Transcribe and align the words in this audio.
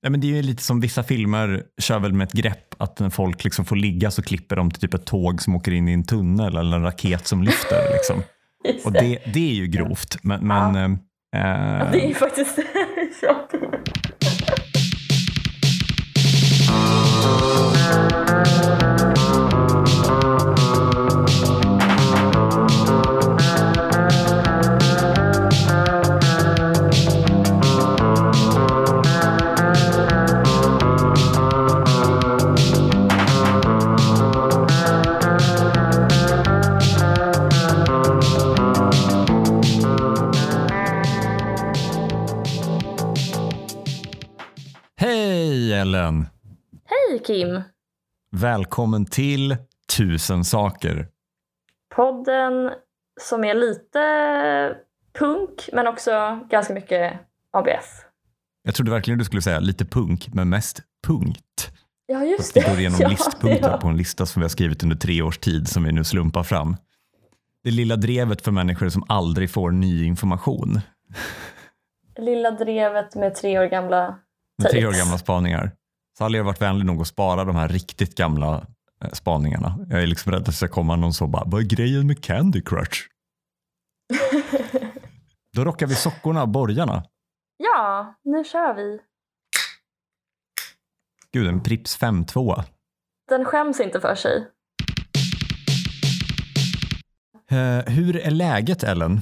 Ja, 0.00 0.10
men 0.10 0.20
det 0.20 0.26
är 0.26 0.36
ju 0.36 0.42
lite 0.42 0.62
som 0.62 0.80
vissa 0.80 1.02
filmer 1.02 1.62
kör 1.80 1.98
väl 1.98 2.12
med 2.12 2.26
ett 2.26 2.32
grepp 2.32 2.74
att 2.78 3.00
när 3.00 3.10
folk 3.10 3.44
liksom 3.44 3.64
får 3.64 3.76
ligga 3.76 4.10
så 4.10 4.22
klipper 4.22 4.56
de 4.56 4.70
till 4.70 4.80
typ 4.80 4.94
ett 4.94 5.06
tåg 5.06 5.42
som 5.42 5.56
åker 5.56 5.72
in 5.72 5.88
i 5.88 5.92
en 5.92 6.04
tunnel 6.04 6.56
eller 6.56 6.76
en 6.76 6.82
raket 6.82 7.26
som 7.26 7.42
lyfter. 7.42 7.92
Liksom. 7.92 8.22
Och 8.84 8.92
det, 8.92 9.18
det 9.34 9.50
är 9.50 9.54
ju 9.54 9.66
grovt. 9.66 10.16
Men, 10.22 10.46
men 10.46 10.76
eh, 10.76 10.98
Ja, 11.30 11.88
det 11.92 12.10
är 12.10 12.14
faktiskt 12.14 12.54
så. 13.20 13.36
Kim! 47.28 47.62
Välkommen 48.30 49.04
till 49.04 49.56
Tusen 49.96 50.44
saker. 50.44 51.08
Podden 51.96 52.70
som 53.20 53.44
är 53.44 53.54
lite 53.54 54.00
punk 55.18 55.68
men 55.72 55.86
också 55.86 56.40
ganska 56.50 56.74
mycket 56.74 57.12
ABF. 57.52 58.04
Jag 58.62 58.74
trodde 58.74 58.90
verkligen 58.90 59.18
du 59.18 59.24
skulle 59.24 59.42
säga 59.42 59.60
lite 59.60 59.84
punk, 59.84 60.28
men 60.34 60.48
mest 60.48 60.80
punkt. 61.06 61.70
Ja 62.06 62.24
just 62.24 62.56
Vi 62.56 62.60
det. 62.60 62.70
går 62.70 62.78
igenom 62.78 62.98
ja, 63.02 63.08
listpunkter 63.08 63.70
ja. 63.70 63.78
på 63.78 63.88
en 63.88 63.96
lista 63.96 64.26
som 64.26 64.40
vi 64.40 64.44
har 64.44 64.50
skrivit 64.50 64.82
under 64.82 64.96
tre 64.96 65.22
års 65.22 65.38
tid 65.38 65.68
som 65.68 65.84
vi 65.84 65.92
nu 65.92 66.04
slumpar 66.04 66.42
fram. 66.42 66.76
Det 67.64 67.70
lilla 67.70 67.96
drevet 67.96 68.42
för 68.42 68.52
människor 68.52 68.88
som 68.88 69.04
aldrig 69.08 69.50
får 69.50 69.70
ny 69.70 70.04
information. 70.04 70.80
Lilla 72.18 72.50
drevet 72.50 73.14
med 73.14 73.34
tre 73.34 73.58
år 73.58 73.66
gamla 73.66 74.18
Med 74.62 74.70
tre 74.70 74.86
år 74.86 74.92
gamla 74.92 75.18
spaningar. 75.18 75.77
Sally 76.18 76.38
har 76.38 76.44
varit 76.44 76.60
vänlig 76.62 76.86
nog 76.86 77.00
att 77.00 77.06
spara 77.06 77.44
de 77.44 77.56
här 77.56 77.68
riktigt 77.68 78.14
gamla 78.14 78.66
eh, 79.04 79.10
spaningarna. 79.12 79.86
Jag 79.90 80.02
är 80.02 80.06
liksom 80.06 80.32
rädd 80.32 80.40
att 80.40 80.46
det 80.46 80.52
ska 80.52 80.68
komma 80.68 80.96
någon 80.96 81.12
så 81.12 81.26
bara, 81.26 81.44
vad 81.46 81.60
är 81.60 81.64
grejen 81.66 82.06
med 82.06 82.24
Candy 82.24 82.62
Crush? 82.62 82.98
Då 85.56 85.64
rockar 85.64 85.86
vi 85.86 85.94
sockorna 85.94 86.42
och 86.42 86.48
borgarna. 86.48 87.02
Ja, 87.56 88.14
nu 88.24 88.44
kör 88.44 88.74
vi. 88.74 89.00
Gud, 91.32 91.48
en 91.48 91.62
Prips 91.62 91.98
5-2. 92.00 92.62
Den 93.28 93.44
skäms 93.44 93.80
inte 93.80 94.00
för 94.00 94.14
sig. 94.14 94.48
Eh, 97.50 97.92
hur 97.94 98.16
är 98.16 98.30
läget 98.30 98.82
Ellen? 98.82 99.20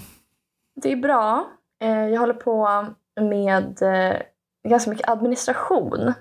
Det 0.82 0.92
är 0.92 0.96
bra. 0.96 1.50
Eh, 1.82 1.88
Jag 1.90 2.20
håller 2.20 2.34
på 2.34 2.86
med 3.20 3.82
eh, 3.82 4.20
ganska 4.68 4.90
mycket 4.90 5.08
administration. 5.08 6.14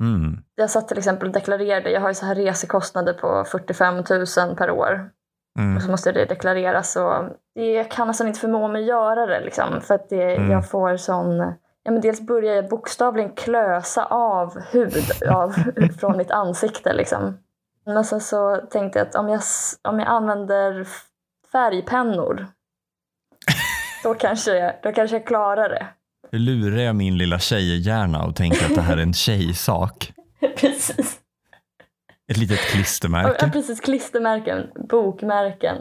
Mm. 0.00 0.42
Jag 0.54 0.70
satt 0.70 0.88
till 0.88 0.98
exempel 0.98 1.28
och 1.28 1.34
deklarerade, 1.34 1.90
jag 1.90 2.00
har 2.00 2.08
ju 2.08 2.14
så 2.14 2.26
här 2.26 2.34
resekostnader 2.34 3.12
på 3.12 3.44
45 3.44 3.94
000 3.96 4.56
per 4.56 4.70
år. 4.70 5.10
Och 5.54 5.60
Mm. 5.60 5.80
så 5.80 5.90
måste 5.90 6.12
det 6.12 6.24
deklareras 6.24 6.96
och 6.96 7.12
det, 7.54 7.72
jag 7.72 7.90
kan 7.90 8.06
nästan 8.06 8.26
inte 8.28 8.40
förmå 8.40 8.68
mig 8.68 8.84
göra 8.84 9.26
det 9.26 9.40
liksom. 9.40 9.80
För 9.80 9.94
att 9.94 10.08
det, 10.08 10.34
Mm. 10.36 10.50
jag 10.50 10.70
får 10.70 10.96
sån, 10.96 11.36
ja 11.82 11.90
men 11.92 12.00
dels 12.00 12.20
börjar 12.20 12.54
jag 12.54 12.68
bokstavligen 12.68 13.30
klösa 13.34 14.04
av 14.04 14.60
hud 14.60 14.92
av, 15.30 15.50
från 16.00 16.16
mitt 16.16 16.30
ansikte 16.30 16.92
liksom. 16.92 17.38
Men 17.86 18.04
sen 18.04 18.20
så 18.20 18.56
tänkte 18.56 18.98
jag 18.98 19.08
att 19.08 19.14
om 19.14 19.28
jag, 19.28 19.40
om 19.88 19.98
jag 19.98 20.08
använder 20.08 20.86
färgpennor 21.52 22.46
då 24.02 24.14
kanske, 24.14 24.56
jag, 24.58 24.72
då 24.82 24.92
kanske 24.92 25.16
jag 25.16 25.26
klarar 25.26 25.68
det. 25.68 25.86
Hur 26.32 26.38
lurar 26.38 26.82
jag 26.82 26.96
min 26.96 27.18
lilla 27.18 27.38
tjejhjärna 27.38 28.24
och 28.24 28.36
tänker 28.36 28.66
att 28.66 28.74
det 28.74 28.80
här 28.80 28.96
är 28.96 29.02
en 29.02 29.12
tjejsak? 29.14 30.12
precis. 30.56 31.20
Ett 32.32 32.36
litet 32.36 32.60
Ja, 32.64 32.70
klistermärke. 32.72 33.50
precis, 33.52 33.80
klistermärken, 33.80 34.66
bokmärken. 34.88 35.76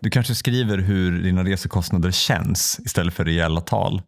Du 0.00 0.10
kanske 0.10 0.34
skriver 0.34 0.78
hur 0.78 1.22
dina 1.22 1.44
resekostnader 1.44 2.10
känns 2.10 2.80
istället 2.84 3.14
för 3.14 3.24
reella 3.24 3.60
tal. 3.60 4.02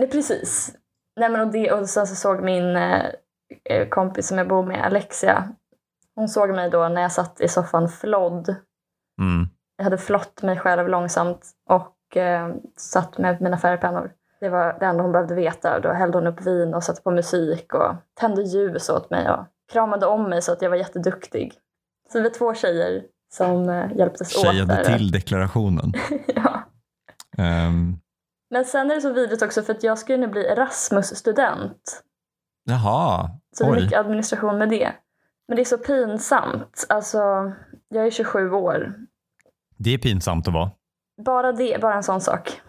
Nej, 0.00 0.10
precis. 0.10 0.74
Nej, 1.20 1.28
men 1.30 1.40
och, 1.40 1.52
det, 1.52 1.72
och 1.72 1.88
sen 1.88 2.06
så 2.06 2.14
såg 2.14 2.42
min 2.44 2.76
eh, 2.76 3.02
eh, 3.70 3.88
kompis 3.88 4.28
som 4.28 4.38
jag 4.38 4.48
bor 4.48 4.66
med, 4.66 4.84
Alexia, 4.84 5.52
hon 6.14 6.28
såg 6.28 6.50
mig 6.50 6.70
då 6.70 6.88
när 6.88 7.02
jag 7.02 7.12
satt 7.12 7.40
i 7.40 7.48
soffan 7.48 7.88
flodd. 7.88 8.48
Mm. 9.20 9.48
Jag 9.76 9.84
hade 9.84 9.98
flott 9.98 10.42
mig 10.42 10.58
själv 10.58 10.88
långsamt 10.88 11.50
och 11.68 12.16
eh, 12.16 12.54
satt 12.76 13.18
med 13.18 13.40
mina 13.40 13.58
färgpennor. 13.58 14.12
Det 14.42 14.48
var 14.48 14.76
det 14.80 14.86
enda 14.86 15.02
hon 15.02 15.12
behövde 15.12 15.34
veta. 15.34 15.80
Då 15.80 15.92
hällde 15.92 16.18
hon 16.18 16.26
upp 16.26 16.46
vin 16.46 16.74
och 16.74 16.84
satte 16.84 17.02
på 17.02 17.10
musik 17.10 17.74
och 17.74 17.94
tände 18.14 18.42
ljus 18.42 18.88
åt 18.88 19.10
mig 19.10 19.30
och 19.30 19.46
kramade 19.72 20.06
om 20.06 20.30
mig 20.30 20.42
så 20.42 20.52
att 20.52 20.62
jag 20.62 20.70
var 20.70 20.76
jätteduktig. 20.76 21.52
Så 22.12 22.18
vi 22.18 22.22
var 22.22 22.30
två 22.30 22.54
tjejer 22.54 23.02
som 23.32 23.68
eh, 23.68 23.96
hjälptes 23.96 24.36
åt 24.36 24.42
Tjejade 24.42 24.84
till 24.84 25.10
deklarationen. 25.10 25.92
ja. 26.34 26.62
Ehm, 27.38 27.96
Men 28.50 28.64
sen 28.64 28.90
är 28.90 28.94
det 28.94 29.00
så 29.00 29.12
vidrigt 29.12 29.42
också 29.42 29.62
för 29.62 29.72
att 29.74 29.82
jag 29.82 29.98
ska 29.98 30.12
ju 30.12 30.18
nu 30.18 30.26
bli 30.26 30.46
Erasmus-student. 30.46 32.02
jaha, 32.64 33.30
Så 33.56 33.64
det 33.64 33.70
är 33.70 33.74
oj. 33.74 33.82
mycket 33.82 33.98
administration 33.98 34.58
med 34.58 34.68
det. 34.68 34.92
Men 35.48 35.56
det 35.56 35.62
är 35.62 35.64
så 35.64 35.78
pinsamt. 35.78 36.86
Alltså, 36.88 37.52
jag 37.88 38.06
är 38.06 38.10
27 38.10 38.50
år. 38.50 38.94
Det 39.78 39.94
är 39.94 39.98
pinsamt 39.98 40.48
att 40.48 40.54
vara. 40.54 40.70
Bara 41.24 41.52
det, 41.52 41.80
bara 41.80 41.94
en 41.94 42.02
sån 42.02 42.20
sak. 42.20 42.60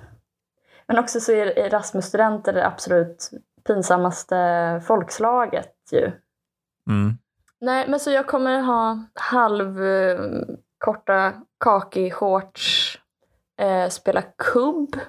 Men 0.88 1.00
också 1.00 1.20
så 1.20 1.32
är 1.32 1.60
Erasmus-studenter 1.60 2.54
det 2.54 2.68
absolut 2.68 3.30
pinsammaste 3.68 4.82
folkslaget 4.88 5.76
ju. 5.92 6.12
Mm. 6.90 7.18
Nej, 7.62 7.88
men 7.88 8.00
så 8.00 8.12
jag 8.12 8.28
kommer 8.28 8.62
ha 8.62 9.06
halv 9.14 9.84
eh, 9.84 10.20
kaki-shorts, 11.60 12.98
eh, 13.62 13.90
spela 13.90 14.22
kubb, 14.38 15.00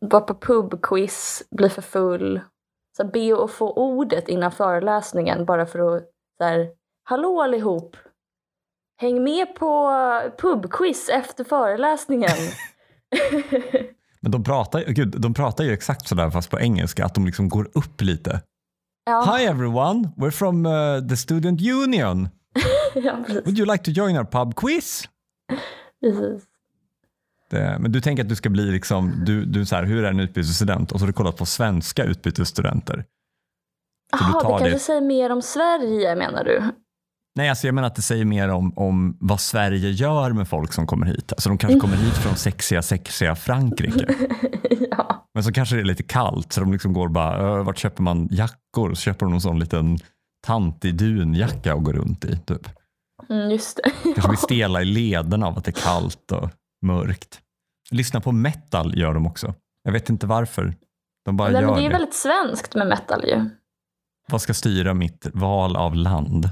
vara 0.00 0.22
på 0.22 0.34
pubquiz, 0.34 1.42
bli 1.50 1.68
för 1.68 1.82
full, 1.82 2.40
så 2.96 3.04
be 3.04 3.44
att 3.44 3.50
få 3.50 3.72
ordet 3.72 4.28
innan 4.28 4.52
föreläsningen 4.52 5.44
bara 5.44 5.66
för 5.66 5.96
att 5.96 6.02
så 6.38 6.44
här, 6.44 6.70
hallå 7.04 7.42
allihop, 7.42 7.96
häng 9.00 9.24
med 9.24 9.54
på 9.54 9.92
pubquiz 10.38 11.08
efter 11.08 11.44
föreläsningen. 11.44 12.36
Men 14.22 14.30
de 14.32 14.44
pratar, 14.44 14.84
gud, 14.84 15.20
de 15.20 15.34
pratar 15.34 15.64
ju 15.64 15.72
exakt 15.72 16.08
sådär 16.08 16.30
fast 16.30 16.50
på 16.50 16.60
engelska, 16.60 17.04
att 17.04 17.14
de 17.14 17.26
liksom 17.26 17.48
går 17.48 17.68
upp 17.74 18.00
lite. 18.00 18.40
ja, 19.04 19.36
Hi 19.36 19.44
everyone, 19.44 20.08
we're 20.16 20.30
from 20.30 20.66
uh, 20.66 21.08
the 21.08 21.16
student 21.16 21.60
union. 21.62 22.28
ja. 22.94 23.16
Would 23.28 23.58
you 23.58 23.72
like 23.72 23.84
to 23.84 23.90
join 23.90 24.16
our 24.16 24.24
pub 24.24 24.54
quiz? 24.54 25.08
precis. 26.00 26.42
Det, 27.50 27.76
men 27.80 27.92
du 27.92 28.00
tänker 28.00 28.22
att 28.22 28.28
du 28.28 28.36
ska 28.36 28.50
bli 28.50 28.70
liksom, 28.70 29.12
du, 29.26 29.44
du 29.44 29.66
så 29.66 29.76
här, 29.76 29.84
hur 29.84 30.04
är 30.04 30.10
en 30.10 30.20
utbytesstudent? 30.20 30.92
Och 30.92 30.98
så 30.98 31.02
har 31.02 31.06
du 31.06 31.12
kollat 31.12 31.36
på 31.36 31.46
svenska 31.46 32.04
utbytesstudenter. 32.04 33.04
Jaha, 34.12 34.38
det 34.42 34.48
kanske 34.48 34.70
det- 34.70 34.78
säger 34.78 35.00
mer 35.00 35.30
om 35.32 35.42
Sverige 35.42 36.16
menar 36.16 36.44
du? 36.44 36.62
Nej, 37.36 37.48
alltså 37.48 37.66
jag 37.66 37.74
menar 37.74 37.86
att 37.88 37.94
det 37.94 38.02
säger 38.02 38.24
mer 38.24 38.48
om, 38.48 38.72
om 38.78 39.16
vad 39.20 39.40
Sverige 39.40 39.90
gör 39.90 40.32
med 40.32 40.48
folk 40.48 40.72
som 40.72 40.86
kommer 40.86 41.06
hit. 41.06 41.32
Alltså 41.32 41.48
de 41.48 41.58
kanske 41.58 41.80
kommer 41.80 41.96
hit 41.96 42.14
från 42.14 42.36
sexiga, 42.36 42.82
sexiga 42.82 43.34
Frankrike. 43.36 44.14
ja. 44.90 45.28
Men 45.34 45.44
så 45.44 45.52
kanske 45.52 45.74
det 45.76 45.80
är 45.82 45.84
lite 45.84 46.02
kallt 46.02 46.52
så 46.52 46.60
de 46.60 46.72
liksom 46.72 46.92
går 46.92 47.08
bara, 47.08 47.36
"Ö, 47.36 47.62
vart 47.62 47.78
köper 47.78 48.02
man 48.02 48.28
jackor? 48.30 48.90
Och 48.90 48.96
så 48.98 49.02
köper 49.02 49.26
de 49.26 49.30
någon 49.30 49.40
sån 49.40 49.58
liten 49.58 49.98
tantig 50.46 50.94
dunjacka 50.94 51.74
och 51.74 51.84
går 51.84 51.92
runt 51.92 52.24
i. 52.24 52.38
Typ. 52.38 52.68
Mm, 53.30 53.50
just 53.50 53.76
det. 53.76 53.90
Kanske 54.14 54.28
blir 54.28 54.36
stela 54.46 54.82
i 54.82 54.84
lederna 54.84 55.46
av 55.46 55.58
att 55.58 55.64
det 55.64 55.70
är 55.70 55.80
kallt 55.82 56.32
och 56.32 56.50
mörkt. 56.86 57.40
Lyssna 57.90 58.20
på 58.20 58.32
metal 58.32 58.98
gör 58.98 59.14
de 59.14 59.26
också. 59.26 59.54
Jag 59.84 59.92
vet 59.92 60.10
inte 60.10 60.26
varför. 60.26 60.74
De 61.24 61.36
bara 61.36 61.48
Nej, 61.50 61.62
gör 61.62 61.68
men 61.70 61.76
det 61.80 61.86
är 61.86 61.88
det. 61.88 61.92
väldigt 61.98 62.14
svenskt 62.14 62.74
med 62.74 62.86
metal 62.88 63.24
ju. 63.24 63.50
Vad 64.28 64.42
ska 64.42 64.54
styra 64.54 64.94
mitt 64.94 65.26
val 65.34 65.76
av 65.76 65.94
land? 65.94 66.50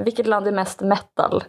Vilket 0.00 0.26
land 0.26 0.46
är 0.46 0.52
mest 0.52 0.80
metal? 0.80 1.44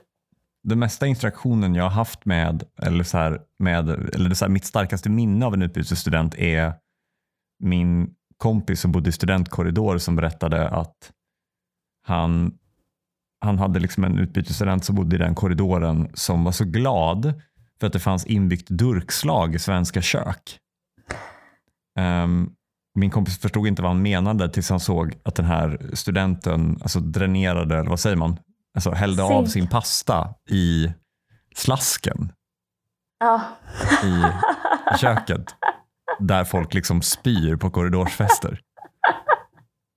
Den 0.64 0.80
mesta 0.80 1.08
interaktionen 1.08 1.76
jag 1.76 1.84
har 1.84 1.90
haft 1.90 2.26
med, 2.26 2.64
eller, 2.82 3.04
så 3.04 3.18
här, 3.18 3.42
med, 3.60 3.90
eller 3.90 4.34
så 4.34 4.46
här, 4.46 4.50
mitt 4.50 4.66
starkaste 4.66 5.10
minne 5.10 5.46
av 5.46 5.54
en 5.54 5.62
utbytesstudent 5.62 6.36
är 6.36 6.74
min 7.60 8.16
kompis 8.38 8.82
som 8.82 8.92
bodde 8.92 9.10
i 9.10 9.14
studentkorridor 9.14 9.98
som 9.98 10.16
berättade 10.16 10.70
att 10.70 11.12
han, 12.08 12.58
han 13.40 13.60
hade 13.60 13.80
liksom 13.80 14.04
en 14.04 14.20
utbytesstudent 14.20 14.86
som 14.86 14.96
bodde 14.96 15.16
i 15.16 15.20
den 15.20 15.36
korridoren 15.36 16.12
som 16.14 16.44
var 16.44 16.52
så 16.52 16.66
glad 16.66 17.42
för 17.80 17.88
att 17.88 17.94
det 17.94 18.00
fanns 18.00 18.26
inbyggt 18.26 18.68
durkslag 18.70 19.56
i 19.56 19.60
svenska 19.60 20.02
kök. 20.02 20.60
Um, 22.00 22.56
min 22.96 23.10
kompis 23.10 23.40
förstod 23.40 23.68
inte 23.68 23.82
vad 23.82 23.92
han 23.92 24.02
menade 24.02 24.50
tills 24.50 24.70
han 24.70 24.80
såg 24.80 25.14
att 25.24 25.36
den 25.36 25.46
här 25.46 25.90
studenten 25.94 26.80
alltså 26.82 27.00
dränerade, 27.00 27.78
eller 27.80 27.90
vad 27.90 28.00
säger 28.00 28.16
man, 28.16 28.40
alltså 28.76 28.92
hällde 28.92 29.24
av 29.24 29.42
Zink. 29.46 29.50
sin 29.52 29.68
pasta 29.68 30.34
i 30.50 30.94
slasken 31.56 32.32
Ja. 33.20 33.42
i, 34.04 34.08
i 34.96 34.98
köket 34.98 35.56
där 36.20 36.44
folk 36.44 36.74
liksom 36.74 37.02
spyr 37.02 37.56
på 37.56 37.70
korridorsfester. 37.72 38.62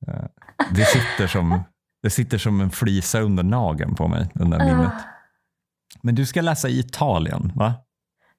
Eh, 0.08 0.24
Det 0.70 0.84
sitter 0.84 1.26
som, 1.26 1.60
det 2.02 2.10
sitter 2.10 2.38
som 2.38 2.60
en 2.60 2.70
flisa 2.70 3.20
under 3.20 3.42
nageln 3.42 3.94
på 3.94 4.08
mig, 4.08 4.28
den 4.34 4.50
där 4.50 4.64
minnet. 4.64 4.92
Men 6.02 6.14
du 6.14 6.26
ska 6.26 6.40
läsa 6.40 6.68
i 6.68 6.78
Italien, 6.78 7.52
va? 7.54 7.74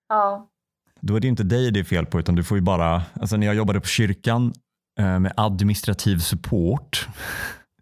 Ja. 0.10 0.48
Då 1.02 1.16
är 1.16 1.20
det 1.20 1.28
inte 1.28 1.44
dig 1.44 1.72
det 1.72 1.80
är 1.80 1.84
fel 1.84 2.06
på, 2.06 2.20
utan 2.20 2.36
du 2.36 2.44
får 2.44 2.58
ju 2.58 2.62
bara, 2.62 3.02
alltså 3.14 3.38
när 3.38 3.48
jag 3.48 3.56
jobbade 3.56 3.80
på 3.80 3.88
kyrkan 3.88 4.54
eh, 5.00 5.20
med 5.20 5.34
administrativ 5.38 6.20
support, 6.20 7.08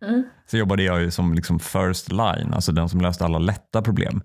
Mm. 0.01 0.23
så 0.45 0.57
jobbade 0.57 0.83
jag 0.83 1.01
ju 1.01 1.11
som 1.11 1.33
liksom 1.33 1.59
first 1.59 2.11
line, 2.11 2.53
alltså 2.53 2.71
den 2.71 2.89
som 2.89 3.01
löste 3.01 3.25
alla 3.25 3.39
lätta 3.39 3.81
problem. 3.81 4.21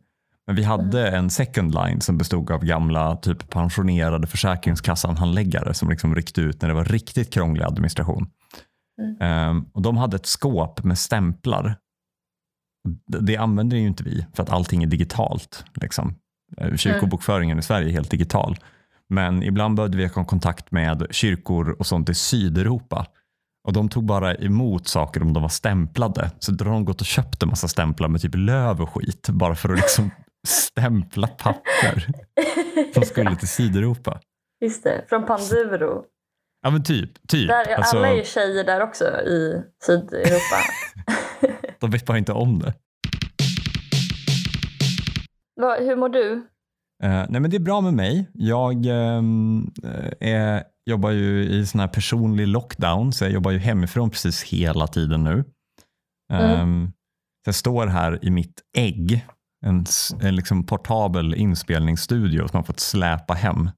Men 0.46 0.56
vi 0.56 0.62
hade 0.62 1.08
en 1.08 1.30
second 1.30 1.74
line 1.74 2.00
som 2.00 2.18
bestod 2.18 2.50
av 2.50 2.64
gamla 2.64 3.16
typ 3.16 3.50
pensionerade 3.50 4.26
Försäkringskassan-handläggare 4.26 5.72
som 5.72 5.90
liksom 5.90 6.14
ryckte 6.14 6.40
ut 6.40 6.62
när 6.62 6.68
det 6.68 6.74
var 6.74 6.84
riktigt 6.84 7.32
krånglig 7.32 7.64
administration. 7.64 8.30
Ehm, 9.20 9.64
och 9.72 9.82
de 9.82 9.96
hade 9.96 10.16
ett 10.16 10.26
skåp 10.26 10.84
med 10.84 10.98
stämplar. 10.98 11.76
Det, 13.06 13.20
det 13.20 13.36
använder 13.36 13.76
ju 13.76 13.86
inte 13.86 14.04
vi 14.04 14.26
för 14.34 14.42
att 14.42 14.50
allting 14.50 14.82
är 14.82 14.86
digitalt. 14.86 15.64
Liksom. 15.74 16.14
Eh, 16.56 16.76
Kyrkobokföringen 16.76 17.58
i 17.58 17.62
Sverige 17.62 17.88
är 17.88 17.92
helt 17.92 18.10
digital. 18.10 18.58
Men 19.10 19.42
ibland 19.42 19.76
behövde 19.76 19.96
vi 19.96 20.06
ha 20.06 20.24
kontakt 20.24 20.70
med 20.70 21.06
kyrkor 21.10 21.76
och 21.78 21.86
sånt 21.86 22.08
i 22.08 22.14
Sydeuropa. 22.14 23.06
Och 23.66 23.72
de 23.72 23.88
tog 23.88 24.04
bara 24.04 24.34
emot 24.34 24.88
saker 24.88 25.22
om 25.22 25.32
de 25.32 25.42
var 25.42 25.48
stämplade. 25.48 26.30
Så 26.38 26.52
då 26.52 26.64
har 26.64 26.72
de 26.72 26.84
gått 26.84 27.00
och 27.00 27.06
köpt 27.06 27.42
en 27.42 27.48
massa 27.48 27.68
stämplar 27.68 28.08
med 28.08 28.20
typ 28.20 28.34
löv 28.34 28.80
och 28.80 28.94
skit 28.94 29.28
bara 29.28 29.54
för 29.54 29.68
att 29.72 29.76
liksom 29.78 30.10
stämpla 30.48 31.26
papper 31.26 32.06
som 32.94 33.02
skulle 33.02 33.36
till 33.36 33.48
Sydeuropa. 33.48 34.20
Just 34.64 34.84
det, 34.84 35.04
från 35.08 35.26
Panduro. 35.26 36.04
Ja 36.62 36.70
men 36.70 36.82
typ. 36.84 37.28
typ. 37.28 37.48
Där 37.48 37.68
är, 37.68 37.76
Alltså, 37.76 37.96
Alla 37.96 38.08
är 38.08 38.16
ju 38.16 38.24
tjejer 38.24 38.64
där 38.64 38.80
också 38.80 39.04
i 39.04 39.62
Sydeuropa. 39.86 40.56
De 41.80 41.90
vet 41.90 42.06
bara 42.06 42.18
inte 42.18 42.32
om 42.32 42.58
det. 42.58 42.74
Vad- 45.54 45.78
Hur 45.82 45.96
mår 45.96 46.08
du? 46.08 46.46
Eh, 47.02 47.24
nej 47.28 47.40
men 47.40 47.50
det 47.50 47.56
är 47.56 47.60
bra 47.60 47.80
med 47.80 47.94
mig. 47.94 48.30
Jag 48.34 48.86
ehm, 48.86 49.70
eh, 49.84 50.28
är, 50.30 50.64
jobbar 50.86 51.10
ju 51.10 51.44
i 51.44 51.66
sån 51.66 51.80
här 51.80 51.88
personlig 51.88 52.48
lockdown 52.48 53.12
så 53.12 53.24
jag 53.24 53.32
jobbar 53.32 53.50
ju 53.50 53.58
hemifrån 53.58 54.10
precis 54.10 54.42
hela 54.42 54.86
tiden 54.86 55.24
nu. 55.24 55.44
Ehm, 56.32 56.92
så 57.44 57.48
jag 57.48 57.54
står 57.54 57.86
här 57.86 58.24
i 58.24 58.30
mitt 58.30 58.62
ägg, 58.76 59.26
en, 59.66 59.84
en 60.20 60.36
liksom 60.36 60.66
portabel 60.66 61.34
inspelningsstudio 61.34 62.48
som 62.48 62.58
man 62.58 62.64
fått 62.64 62.80
släpa 62.80 63.34
hem. 63.34 63.70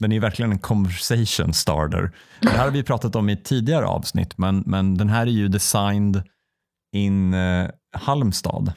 Den 0.00 0.12
är 0.12 0.20
verkligen 0.20 0.52
en 0.52 0.58
conversation 0.58 1.54
starter. 1.54 2.12
Det 2.40 2.48
här 2.48 2.64
har 2.64 2.70
vi 2.70 2.82
pratat 2.82 3.16
om 3.16 3.28
i 3.28 3.36
tidigare 3.36 3.86
avsnitt 3.86 4.38
men, 4.38 4.62
men 4.66 4.94
den 4.94 5.08
här 5.08 5.22
är 5.26 5.30
ju 5.30 5.48
designed 5.48 6.22
in 6.96 7.34
eh, 7.34 7.70
Halmstad, 7.96 8.72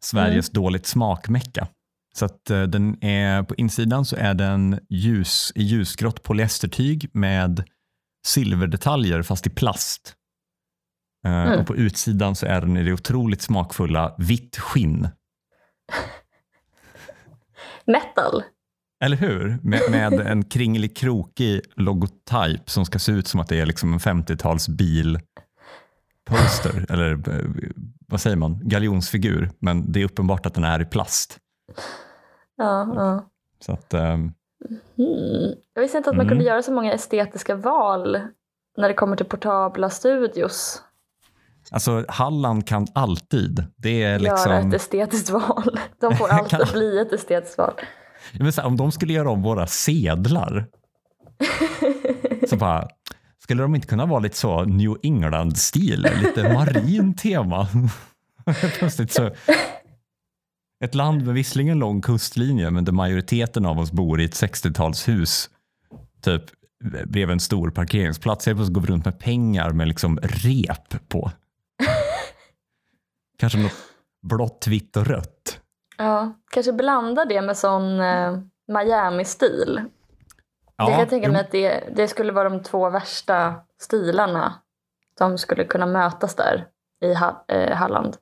Sveriges 0.00 0.50
dåligt 0.50 0.86
smakmecka. 0.86 1.68
Så 2.14 2.24
att 2.24 2.50
eh, 2.50 2.62
den 2.62 3.04
är, 3.04 3.42
på 3.42 3.54
insidan 3.54 4.04
så 4.04 4.16
är 4.16 4.34
den 4.34 4.80
ljus, 4.88 5.52
i 5.54 5.62
ljusgrått 5.62 6.22
polyestertyg 6.22 7.10
med 7.12 7.64
silverdetaljer 8.26 9.22
fast 9.22 9.46
i 9.46 9.50
plast. 9.50 10.14
Eh, 11.26 11.42
Mm. 11.42 11.60
Och 11.60 11.66
på 11.66 11.76
utsidan 11.76 12.36
så 12.36 12.46
är 12.46 12.60
den 12.60 12.76
i 12.76 12.82
det 12.84 12.92
otroligt 12.92 13.42
smakfulla 13.42 14.14
vitt 14.18 14.58
skinn. 14.58 15.08
Metal? 17.86 18.42
Eller 19.04 19.16
hur? 19.16 19.58
Med, 19.62 19.80
med 19.90 20.12
en 20.12 20.44
kringlig 20.44 20.96
krokig 20.96 21.60
logotyp 21.76 22.70
som 22.70 22.84
ska 22.84 22.98
se 22.98 23.12
ut 23.12 23.28
som 23.28 23.40
att 23.40 23.48
det 23.48 23.60
är 23.60 23.66
liksom 23.66 23.92
en 23.92 23.98
50-tals 23.98 24.68
bil 24.68 25.20
poster 26.26 26.86
eller 26.88 27.12
eh, 27.12 27.50
vad 28.08 28.20
säger 28.20 28.36
man, 28.36 28.60
galjonsfigur. 28.68 29.50
Men 29.58 29.92
det 29.92 30.00
är 30.00 30.04
uppenbart 30.04 30.46
att 30.46 30.54
den 30.54 30.64
är 30.64 30.82
i 30.82 30.84
plast. 30.84 31.38
Ja, 32.56 32.92
ja. 32.96 33.24
Så 33.60 33.72
att, 33.72 33.94
Mm. 33.94 34.32
Jag 35.74 35.82
visste 35.82 35.98
inte 35.98 36.10
att 36.10 36.16
man 36.16 36.26
Mm. 36.26 36.28
kunde 36.28 36.44
göra 36.44 36.62
så 36.62 36.72
många 36.72 36.92
estetiska 36.92 37.54
val 37.54 38.20
när 38.76 38.88
det 38.88 38.94
kommer 38.94 39.16
till 39.16 39.26
portabla 39.26 39.90
studios. 39.90 40.82
alltså 41.70 42.04
Halland 42.08 42.66
kan 42.68 42.86
alltid. 42.94 43.64
Det 43.76 44.02
är 44.02 44.18
Göra 44.20 44.32
liksom, 44.34 44.52
ett 44.68 44.74
estetiskt 44.74 45.30
val. 45.30 45.78
De 46.00 46.16
får 46.16 46.28
alltid 46.28 46.58
Kan- 46.58 46.68
bli 46.72 46.98
ett 47.00 47.12
estetiskt 47.12 47.58
val. 47.58 47.74
Säga, 48.52 48.66
om 48.66 48.76
de 48.76 48.92
skulle 48.92 49.12
göra 49.12 49.30
om 49.30 49.42
våra 49.42 49.66
sedlar 49.66 50.66
så 52.48 52.56
bara, 52.56 52.88
skulle 53.38 53.62
de 53.62 53.74
inte 53.74 53.86
kunna 53.88 54.06
vara 54.06 54.20
lite 54.20 54.36
så 54.36 54.64
New 54.64 54.96
England-stil, 55.02 56.06
lite 56.22 56.52
marin 56.54 57.14
tema? 57.22 57.66
Plötsligt 58.78 59.12
så, 59.12 59.30
ett 60.82 60.94
land 60.94 61.26
med 61.26 61.34
visserligen 61.34 61.78
lång 61.78 62.00
kustlinje 62.00 62.70
men 62.70 62.84
där 62.84 62.92
majoriteten 62.92 63.66
av 63.66 63.78
oss 63.78 63.92
bor 63.92 64.20
i 64.20 64.24
ett 64.24 64.34
60-talshus 64.34 65.50
typ 66.20 66.42
bredvid 66.82 67.30
en 67.30 67.40
stor 67.40 67.70
parkeringsplats. 67.70 68.46
Helt 68.46 68.58
plötsligt 68.58 68.74
går 68.74 68.80
vi 68.80 68.88
runt 68.88 69.04
med 69.04 69.18
pengar 69.18 69.70
med 69.70 69.88
liksom 69.88 70.18
rep 70.22 71.08
på. 71.08 71.30
Kanske 73.38 73.58
något 73.58 73.72
blått, 74.22 74.66
vitt 74.66 74.96
och 74.96 75.06
rött. 75.06 75.60
Ja, 75.96 76.32
kanske 76.50 76.72
blanda 76.72 77.24
det 77.24 77.42
med 77.42 77.56
sån 77.56 78.00
eh, 78.00 78.38
Miami-stil. 78.68 79.80
Ja, 80.76 80.90
jag 80.90 80.98
kan 80.98 81.08
tänka 81.08 81.28
mig 81.28 81.40
att 81.40 81.50
det, 81.50 81.84
det 81.96 82.08
skulle 82.08 82.32
vara 82.32 82.48
de 82.48 82.62
två 82.62 82.90
värsta 82.90 83.54
stilarna 83.80 84.54
som 85.18 85.38
skulle 85.38 85.64
kunna 85.64 85.86
mötas 85.86 86.34
där 86.34 86.66
i 87.00 87.14
ha, 87.14 87.44
eh, 87.48 87.76
Halland. 87.76 88.16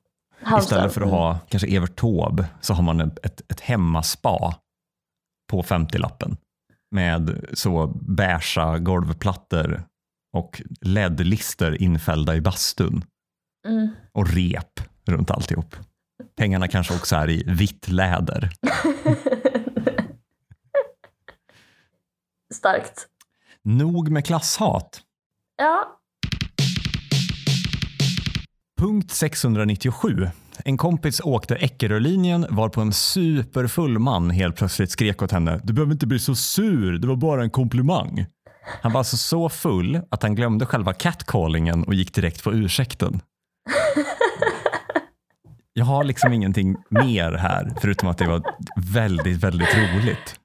Istället 0.59 0.95
för 0.95 1.01
att 1.01 1.11
ha 1.11 1.39
kanske 1.49 1.69
Evert 1.77 1.97
Taube 1.97 2.47
så 2.61 2.75
har 2.75 2.83
man 2.83 3.01
ett, 3.01 3.19
ett, 3.27 3.43
ett 3.53 3.61
hemmaspa 3.61 4.55
på 5.51 5.63
50-lappen 5.63 6.37
med 6.91 7.45
så 7.53 7.87
beiga 7.87 8.79
golvplattor 8.79 9.83
och 10.33 10.63
LED-lister 10.81 11.83
infällda 11.83 12.37
i 12.37 12.41
bastun 12.41 13.05
Mm. 13.69 13.89
och 14.13 14.29
rep 14.29 14.81
runt 15.07 15.31
alltihop. 15.31 15.77
Pengarna 16.37 16.69
kanske 16.69 16.95
också 16.95 17.17
är 17.17 17.31
i 17.31 17.43
vitt 17.47 17.89
läder. 17.89 18.51
Starkt. 22.55 23.07
Nog 23.63 24.11
med 24.11 24.27
klasshat. 24.27 25.01
Ja, 25.57 26.00
Punkt 28.81 29.11
697. 29.11 30.29
En 30.65 30.77
kompis 30.77 31.21
åkte 31.25 31.57
Eckerölinjen 31.57 32.47
var 32.51 32.69
på 32.69 32.81
en 32.81 32.93
superfull 32.93 33.99
man 33.99 34.31
helt 34.31 34.57
plötsligt 34.57 34.91
skrek 34.91 35.23
åt 35.23 35.33
henne. 35.33 35.61
Du 35.65 35.73
behöver 35.73 35.93
inte 35.93 36.07
bli 36.07 36.19
så 36.19 36.35
sur, 36.35 36.99
det 36.99 37.07
var 37.07 37.17
bara 37.17 37.43
en 37.43 37.51
komplimang. 37.51 38.27
Han 38.83 38.93
var 38.93 38.99
alltså 39.01 39.17
så 39.17 39.49
full 39.49 40.01
att 40.11 40.23
han 40.23 40.35
glömde 40.35 40.67
själva 40.67 40.93
catcallingen 40.93 41.85
och 41.85 41.95
gick 41.95 42.15
direkt 42.15 42.45
på 42.45 42.53
ursäkten. 42.53 43.21
Jag 45.73 45.85
har 45.85 46.05
liksom 46.05 46.33
ingenting 46.33 46.77
mer 46.89 47.33
här 47.33 47.73
förutom 47.81 48.09
att 48.09 48.19
det 48.19 48.27
var 48.27 48.43
väldigt, 48.77 49.37
väldigt 49.37 49.75
roligt. 49.75 50.41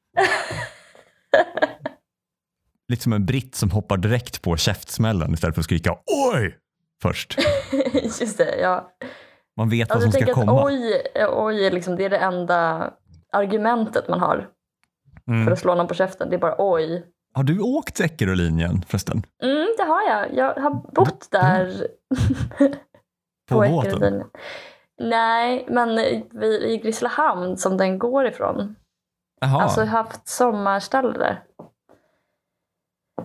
Lite 2.90 3.04
som 3.04 3.14
en 3.14 3.26
britt 3.26 3.56
som 3.56 3.72
hoppar 3.72 3.98
direkt 3.98 4.42
på 4.42 4.58
käftsmällen 4.58 5.34
istället 5.34 5.56
för 5.56 5.62
att 5.62 5.66
skrika 5.66 5.96
oj 6.34 6.58
först. 7.02 7.38
just 8.04 8.38
det. 8.38 8.56
Ja. 8.60 8.92
Man 9.58 9.70
vet 9.70 9.90
vad 9.90 10.02
som 10.02 10.12
ska 10.12 10.20
tänker 10.20 10.32
att 10.42 10.48
komma. 10.48 10.66
oj, 10.66 11.04
oj 11.30 11.70
liksom, 11.70 11.96
det 11.96 12.06
är 12.06 12.10
det 12.10 12.18
enda 12.18 12.92
argumentet 13.34 14.08
man 14.08 14.20
har 14.20 14.50
Mm. 15.28 15.46
för 15.46 15.52
att 15.52 15.60
slå 15.60 15.76
någon 15.76 15.88
på 15.88 15.94
käften. 15.94 16.30
Det 16.30 16.36
är 16.36 16.40
bara 16.40 16.56
oj. 16.58 17.06
Har 17.34 17.44
du 17.44 17.60
åkt 17.60 18.00
Eckerölinjen 18.00 18.82
förresten? 18.88 19.24
Mm, 19.44 19.68
det 19.78 19.84
har 19.84 20.02
jag. 20.10 20.34
Jag 20.34 20.54
har 20.62 20.72
bott 20.92 21.32
där. 21.32 21.88
På 23.50 23.56
båten? 23.60 23.80
Eckerölinjen. 23.92 24.30
Nej, 25.02 25.66
men 25.70 25.96
vi, 26.32 26.74
i 26.74 26.78
Grisslehamn 26.78 27.58
som 27.58 27.78
den 27.78 28.00
går 28.00 28.26
ifrån. 28.28 28.76
Jaha. 29.42 29.62
Alltså 29.64 29.80
jag 29.82 29.88
har 29.88 29.98
haft 29.98 30.28
sommarställe 30.28 31.12
där. 31.18 31.44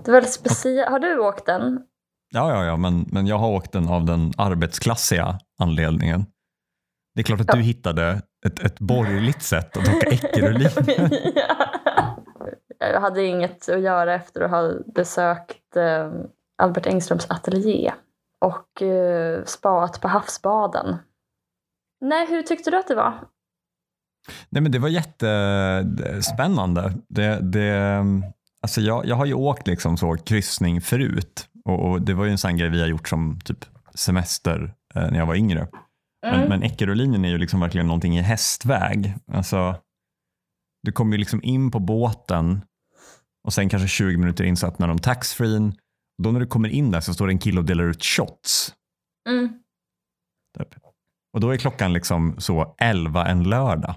Det 0.05 0.11
är 0.11 0.13
väldigt 0.13 0.33
speciellt. 0.33 0.91
Har 0.91 0.99
du 0.99 1.19
åkt 1.19 1.47
den? 1.47 1.83
Ja, 2.31 2.51
ja, 2.55 2.65
ja 2.65 2.77
men, 2.77 3.07
men 3.13 3.27
jag 3.27 3.39
har 3.39 3.49
åkt 3.49 3.73
den 3.73 3.89
av 3.89 4.05
den 4.05 4.33
arbetsklassiga 4.37 5.39
anledningen. 5.59 6.27
Det 7.15 7.21
är 7.21 7.25
klart 7.25 7.41
att 7.41 7.47
Ja. 7.49 7.55
du 7.55 7.61
hittade 7.63 8.23
ett, 8.47 8.61
ett 8.65 8.81
borgerligt 8.81 9.43
sätt 9.43 9.77
att 9.77 9.89
åka 9.97 10.07
Eckerölinjen. 10.11 11.11
Jag 12.79 13.01
hade 13.01 13.25
inget 13.25 13.69
att 13.69 13.81
göra 13.81 14.15
efter 14.15 14.41
att 14.41 14.51
ha 14.51 14.73
besökt 14.95 15.77
eh, 15.77 16.11
Albert 16.63 16.87
Engströms 16.87 17.27
ateljé 17.31 17.93
och 18.41 18.83
eh, 18.83 19.45
spat 19.45 20.01
på 20.01 20.09
havsbaden. 20.09 20.97
Nej, 22.01 22.27
hur 22.31 22.43
tyckte 22.43 22.71
du 22.71 22.79
att 22.79 22.89
det 22.89 22.95
var? 22.95 23.21
Nej, 24.49 24.63
men 24.63 24.73
det 24.73 24.79
var 24.79 24.89
jättespännande. 24.89 26.93
Det, 27.09 27.39
det, 27.41 28.05
alltså 28.63 28.81
jag, 28.81 29.07
jag 29.07 29.17
har 29.17 29.27
ju 29.27 29.35
åkt 29.35 29.67
liksom 29.67 29.97
så 29.97 30.17
kryssning 30.17 30.81
förut 30.81 31.49
och, 31.71 31.91
och 31.91 32.03
det 32.03 32.15
var 32.15 32.25
ju 32.25 32.31
en 32.31 32.39
sån 32.39 32.57
grej 32.57 32.69
vi 32.71 32.81
har 32.81 32.89
gjort 32.89 33.09
som 33.09 33.41
typ 33.45 33.65
semester 33.95 34.75
eh, 34.95 35.11
när 35.11 35.19
jag 35.19 35.27
var 35.27 35.35
yngre. 35.35 35.69
Men, 36.23 36.35
Mm. 36.35 36.49
men 36.49 36.63
Eckerölinjen 36.63 37.25
är 37.25 37.29
ju 37.29 37.39
liksom 37.39 37.61
verkligen 37.61 37.87
någonting 37.87 38.19
i 38.19 38.23
hästväg. 38.23 39.15
Alltså, 39.33 39.77
du 40.83 40.93
kommer 40.93 41.13
ju 41.13 41.19
liksom 41.19 41.43
in 41.43 41.71
på 41.71 41.79
båten 41.81 42.61
och 43.47 43.53
sen 43.53 43.69
kanske 43.69 43.89
20 43.89 44.17
minuter 44.17 44.45
in 44.45 44.57
så 44.57 44.67
öppnar 44.67 44.89
de 44.89 44.99
taxfree. 44.99 45.73
Då 46.23 46.33
när 46.33 46.41
du 46.41 46.47
kommer 46.47 46.69
in 46.69 46.91
där 46.91 47.01
så 47.01 47.15
står 47.15 47.27
det 47.27 47.33
en 47.33 47.39
kille 47.39 47.61
och 47.61 47.65
delar 47.67 47.85
ut 47.85 48.05
shots. 48.05 48.75
Mm. 49.29 49.49
Typ. 50.59 50.69
Och 51.33 51.41
då 51.41 51.51
är 51.51 51.57
klockan 51.57 51.93
liksom 51.93 52.41
så 52.41 52.75
11 52.79 53.27
en 53.27 53.43
lördag. 53.43 53.95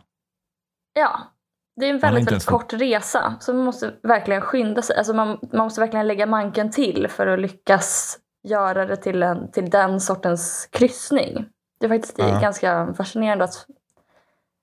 Ja, 0.94 1.33
det 1.75 1.86
är 1.86 1.89
en 1.89 2.00
väldigt, 2.00 2.27
väldigt 2.27 2.46
kort 2.46 2.74
resa. 2.74 3.36
Så 3.39 3.53
man 3.53 3.65
måste 3.65 3.94
verkligen 4.03 4.42
skynda 4.42 4.82
sig. 4.82 4.98
Alltså 4.98 5.13
man, 5.13 5.27
man 5.53 5.63
måste 5.63 5.82
verkligen 5.82 6.08
lägga 6.08 6.25
manken 6.25 6.72
till 6.72 7.08
för 7.10 7.27
att 7.27 7.39
lyckas 7.39 8.20
göra 8.48 8.86
det 8.86 8.96
till, 8.96 9.24
en, 9.24 9.51
till 9.51 9.70
den 9.70 10.00
sortens 10.00 10.70
kryssning. 10.72 11.46
Det 11.80 11.86
är 11.86 11.89
faktiskt 11.89 12.18
Ja. 12.18 12.39
ganska 12.39 12.94
fascinerande 12.94 13.44
att, 13.44 13.65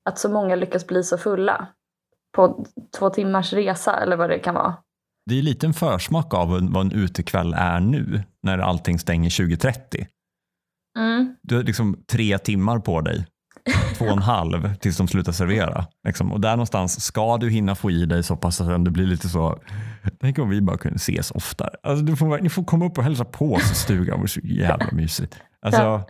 att 0.04 0.18
så 0.18 0.28
många 0.28 0.54
lyckas 0.56 0.86
bli 0.86 1.02
så 1.04 1.18
fulla 1.18 1.66
på 2.36 2.66
två 2.98 3.10
timmars 3.10 3.52
resa 3.52 3.96
eller 4.00 4.16
vad 4.16 4.30
det 4.30 4.38
kan 4.38 4.54
vara. 4.54 4.76
Det 5.26 5.38
är 5.38 5.42
lite 5.42 5.66
en 5.66 5.74
försmak 5.74 6.34
av 6.34 6.48
vad 6.72 6.86
en 6.86 6.92
utekväll 6.92 7.54
är 7.56 7.80
nu 7.80 8.22
när 8.42 8.58
allting 8.58 8.98
stänger 8.98 9.30
20.30. 9.30 10.06
Mm. 10.98 11.36
Du 11.42 11.56
har 11.56 11.62
liksom 11.62 12.04
tre 12.12 12.38
timmar 12.38 12.78
på 12.78 13.00
dig. 13.00 13.26
Två 13.96 14.04
och 14.04 14.12
en 14.12 14.18
halv 14.22 14.74
tills 14.74 14.96
de 14.96 15.08
slutar 15.08 15.32
servera. 15.32 15.86
Liksom. 16.06 16.32
Och 16.32 16.40
där 16.40 16.50
någonstans 16.50 17.04
ska 17.04 17.36
du 17.36 17.50
hinna 17.50 17.74
få 17.74 17.90
i 17.90 18.06
dig 18.06 18.22
så 18.22 18.36
pass 18.36 18.60
att 18.60 18.84
det 18.84 18.90
blir 18.90 19.06
lite 19.06 19.28
så. 19.28 19.58
Tänk 20.20 20.38
om 20.38 20.48
vi 20.48 20.60
bara 20.60 20.78
kunde 20.78 20.96
ses 20.96 21.30
oftare. 21.30 21.70
Alltså, 21.82 22.04
du 22.04 22.16
får, 22.16 22.38
ni 22.38 22.48
får 22.48 22.64
komma 22.64 22.86
upp 22.86 22.98
och 22.98 23.04
hälsa 23.04 23.24
på 23.24 23.54
oss 23.54 23.72
i 23.72 23.74
stugan. 23.74 24.16
Det 24.16 24.20
var 24.20 24.26
så 24.26 24.40
jävla 24.40 24.88
mysigt. 24.92 25.36
Alltså, 25.62 26.02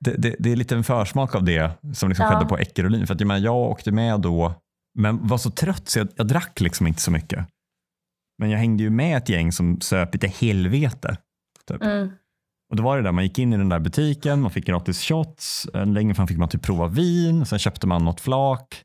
det, 0.00 0.14
det, 0.16 0.36
det 0.38 0.52
är 0.52 0.56
lite 0.56 0.74
en 0.74 0.84
försmak 0.84 1.34
av 1.34 1.44
det 1.44 1.70
som 1.94 2.08
liksom 2.08 2.26
Ja. 2.26 2.32
skedde 2.32 2.46
på 2.48 2.58
Eckerölin. 2.58 3.06
För 3.06 3.14
att, 3.14 3.20
jag, 3.20 3.26
menar, 3.26 3.40
jag 3.40 3.56
åkte 3.56 3.92
med 3.92 4.20
då 4.20 4.54
men 4.98 5.26
var 5.26 5.38
så 5.38 5.50
trött 5.50 5.88
så 5.88 5.98
jag, 5.98 6.08
jag 6.16 6.26
drack 6.26 6.60
liksom 6.60 6.86
inte 6.86 7.00
så 7.02 7.10
mycket. 7.10 7.46
Men 8.38 8.50
jag 8.50 8.58
hängde 8.58 8.82
ju 8.82 8.90
med 8.90 9.16
ett 9.16 9.28
gäng 9.28 9.52
som 9.52 9.80
söp 9.80 10.14
lite 10.14 10.26
helvete. 10.26 11.16
Typ. 11.68 11.82
Mm. 11.82 12.10
Och 12.70 12.76
då 12.76 12.82
var 12.82 12.96
det 12.96 13.02
där, 13.02 13.12
man 13.12 13.24
gick 13.24 13.38
in 13.38 13.52
i 13.52 13.56
den 13.56 13.68
där 13.68 13.78
butiken, 13.78 14.40
man 14.40 14.50
fick 14.50 14.66
gratis 14.66 15.02
shots, 15.02 15.66
eh, 15.74 15.86
längre 15.86 16.14
fram 16.14 16.26
fick 16.26 16.38
man 16.38 16.48
typ 16.48 16.62
prova 16.62 16.86
vin, 16.86 17.46
sen 17.46 17.58
köpte 17.58 17.86
man 17.86 18.04
något 18.04 18.20
flak. 18.20 18.82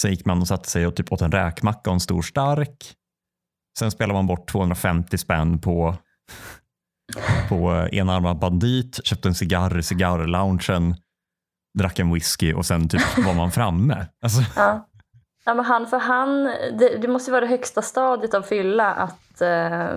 Sen 0.00 0.10
gick 0.10 0.24
man 0.24 0.40
och 0.40 0.48
satte 0.48 0.70
sig 0.70 0.86
och 0.86 0.96
typ 0.96 1.12
åt 1.12 1.22
en 1.22 1.32
räkmacka 1.32 1.90
och 1.90 1.94
en 1.94 2.00
stor 2.00 2.22
stark. 2.22 2.94
Sen 3.78 3.90
spelade 3.90 4.14
man 4.14 4.26
bort 4.26 4.50
250 4.50 5.18
spänn 5.18 5.58
på, 5.58 5.96
på 7.48 7.72
eh, 7.72 7.98
enarmad 7.98 8.38
bandit, 8.38 9.00
köpte 9.04 9.28
en 9.28 9.34
cigarr 9.34 9.78
i 9.78 9.82
cigarrloungen, 9.82 10.94
drack 11.78 11.98
en 11.98 12.12
whisky 12.12 12.52
och 12.52 12.66
sen 12.66 12.88
typ 12.88 13.18
var 13.26 13.34
man 13.34 13.50
framme. 13.50 14.06
Alltså, 14.22 14.42
Ja. 14.56 14.84
Ja, 15.44 15.54
men 15.54 15.64
han, 15.64 15.86
för 15.86 15.98
han, 15.98 16.44
det, 16.78 16.98
det 17.02 17.08
måste 17.08 17.30
ju 17.30 17.32
vara 17.32 17.40
det 17.40 17.50
högsta 17.50 17.82
stadiet 17.82 18.34
av 18.34 18.42
fylla 18.42 18.92
att 18.94 19.40
eh, 19.40 19.88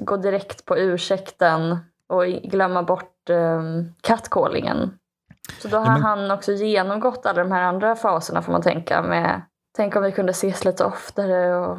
gå 0.00 0.16
direkt 0.16 0.64
på 0.64 0.78
ursäkten 0.78 1.78
och 2.10 2.26
glömma 2.26 2.82
bort 2.82 3.30
eh, 3.30 3.62
catcallingen. 4.00 4.94
Så 5.62 5.68
då 5.68 5.76
har 5.78 5.86
Ja, 5.86 5.92
men- 5.92 6.02
han 6.02 6.30
också 6.30 6.52
genomgått 6.52 7.26
alla 7.26 7.42
de 7.42 7.52
här 7.52 7.62
andra 7.62 7.96
faserna 7.96 8.42
får 8.42 8.52
man 8.52 8.62
tänka 8.62 9.02
med. 9.02 9.42
Tänk 9.76 9.96
om 9.96 10.02
vi 10.02 10.12
kunde 10.12 10.30
ses 10.30 10.64
lite 10.64 10.84
oftare 10.84 11.56
och 11.56 11.78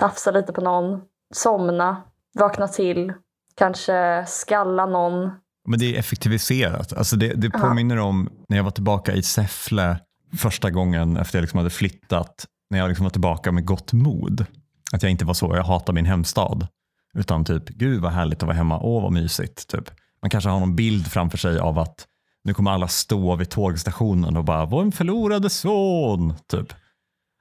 tafsa 0.00 0.30
lite 0.30 0.52
på 0.52 0.60
någon, 0.60 1.00
somna, 1.34 2.02
vakna 2.38 2.68
till, 2.68 3.12
kanske 3.54 4.24
skalla 4.28 4.86
någon. 4.86 5.30
Men 5.68 5.78
det 5.78 5.94
är 5.94 5.98
effektiviserat. 5.98 6.92
Alltså 6.92 7.16
det, 7.16 7.28
det 7.34 7.50
påminner 7.50 7.98
om 7.98 8.30
när 8.48 8.56
jag 8.56 8.64
var 8.64 8.70
tillbaka 8.70 9.12
i 9.12 9.22
Säffle 9.22 9.96
första 10.36 10.70
gången 10.70 11.16
efter 11.16 11.38
jag 11.38 11.42
liksom 11.42 11.58
hade 11.58 11.70
flyttat. 11.70 12.46
När 12.70 12.78
jag 12.78 12.88
liksom 12.88 13.04
var 13.04 13.10
tillbaka 13.10 13.52
med 13.52 13.64
gott 13.66 13.92
mod. 13.92 14.46
Att 14.92 15.02
jag 15.02 15.10
inte 15.12 15.24
var 15.24 15.34
så, 15.34 15.56
jag 15.56 15.64
hatar 15.64 15.92
min 15.92 16.06
hemstad. 16.06 16.66
Utan 17.14 17.44
typ, 17.44 17.68
gud 17.68 18.02
vad 18.02 18.12
härligt 18.12 18.42
att 18.42 18.46
vara 18.46 18.56
hemma, 18.56 18.80
åh 18.80 19.02
vad 19.02 19.12
mysigt. 19.12 19.68
Typ. 19.68 19.90
Man 20.22 20.30
kanske 20.30 20.50
har 20.50 20.60
någon 20.60 20.76
bild 20.76 21.06
framför 21.06 21.38
sig 21.38 21.58
av 21.58 21.78
att 21.78 22.06
nu 22.44 22.54
kommer 22.54 22.70
alla 22.70 22.88
stå 22.88 23.36
vid 23.36 23.50
tågstationen 23.50 24.36
och 24.36 24.44
bara, 24.44 24.64
vår 24.64 24.90
förlorade 24.90 25.50
son. 25.50 26.34
Typ. 26.50 26.72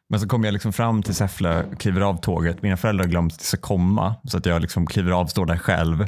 Men 0.09 0.19
så 0.19 0.27
kommer 0.27 0.47
jag 0.47 0.53
liksom 0.53 0.73
fram 0.73 1.03
till 1.03 1.15
Säffle, 1.15 1.65
kliver 1.79 2.01
av 2.01 2.17
tåget. 2.21 2.61
Mina 2.61 2.77
föräldrar 2.77 3.05
har 3.05 3.09
glömt 3.11 3.33
att 3.33 3.39
det 3.39 3.45
ska 3.45 3.57
komma. 3.57 4.15
Så 4.27 4.37
att 4.37 4.45
jag 4.45 4.61
liksom 4.61 4.85
kliver 4.87 5.11
av, 5.11 5.25
står 5.25 5.45
där 5.45 5.57
själv. 5.57 6.01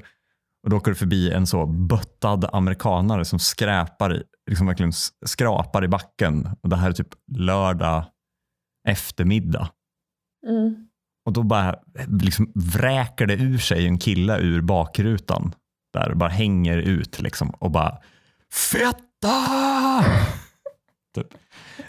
Och 0.64 0.70
då 0.70 0.78
åker 0.78 0.92
det 0.92 0.96
förbi 0.96 1.32
en 1.32 1.48
så 1.48 1.66
böttad 1.66 2.50
amerikanare 2.54 3.26
som 3.26 3.40
skräpar, 3.40 4.16
i- 4.16 4.24
liksom 4.50 4.68
verkligen 4.68 4.94
skrapar 5.26 5.84
i 5.84 5.88
backen. 5.88 6.50
Och 6.64 6.70
det 6.70 6.76
här 6.76 6.90
är 6.90 6.94
typ 6.94 7.10
lördag 7.38 8.06
eftermiddag. 8.88 9.70
Mm. 10.48 10.85
Och 11.26 11.34
då 11.34 11.44
bara 11.44 11.76
liksom 12.08 12.52
vräker 12.56 13.26
det 13.26 13.34
ur 13.34 13.58
sig 13.58 13.88
en 13.88 13.98
kille 13.98 14.38
ur 14.38 14.62
bakrutan. 14.62 15.56
Där 15.94 16.14
bara 16.14 16.30
hänger 16.30 16.78
ut 16.78 17.22
liksom 17.22 17.50
och 17.50 17.72
bara 17.72 17.98
Fetta! 18.54 20.06
typ. 21.16 21.28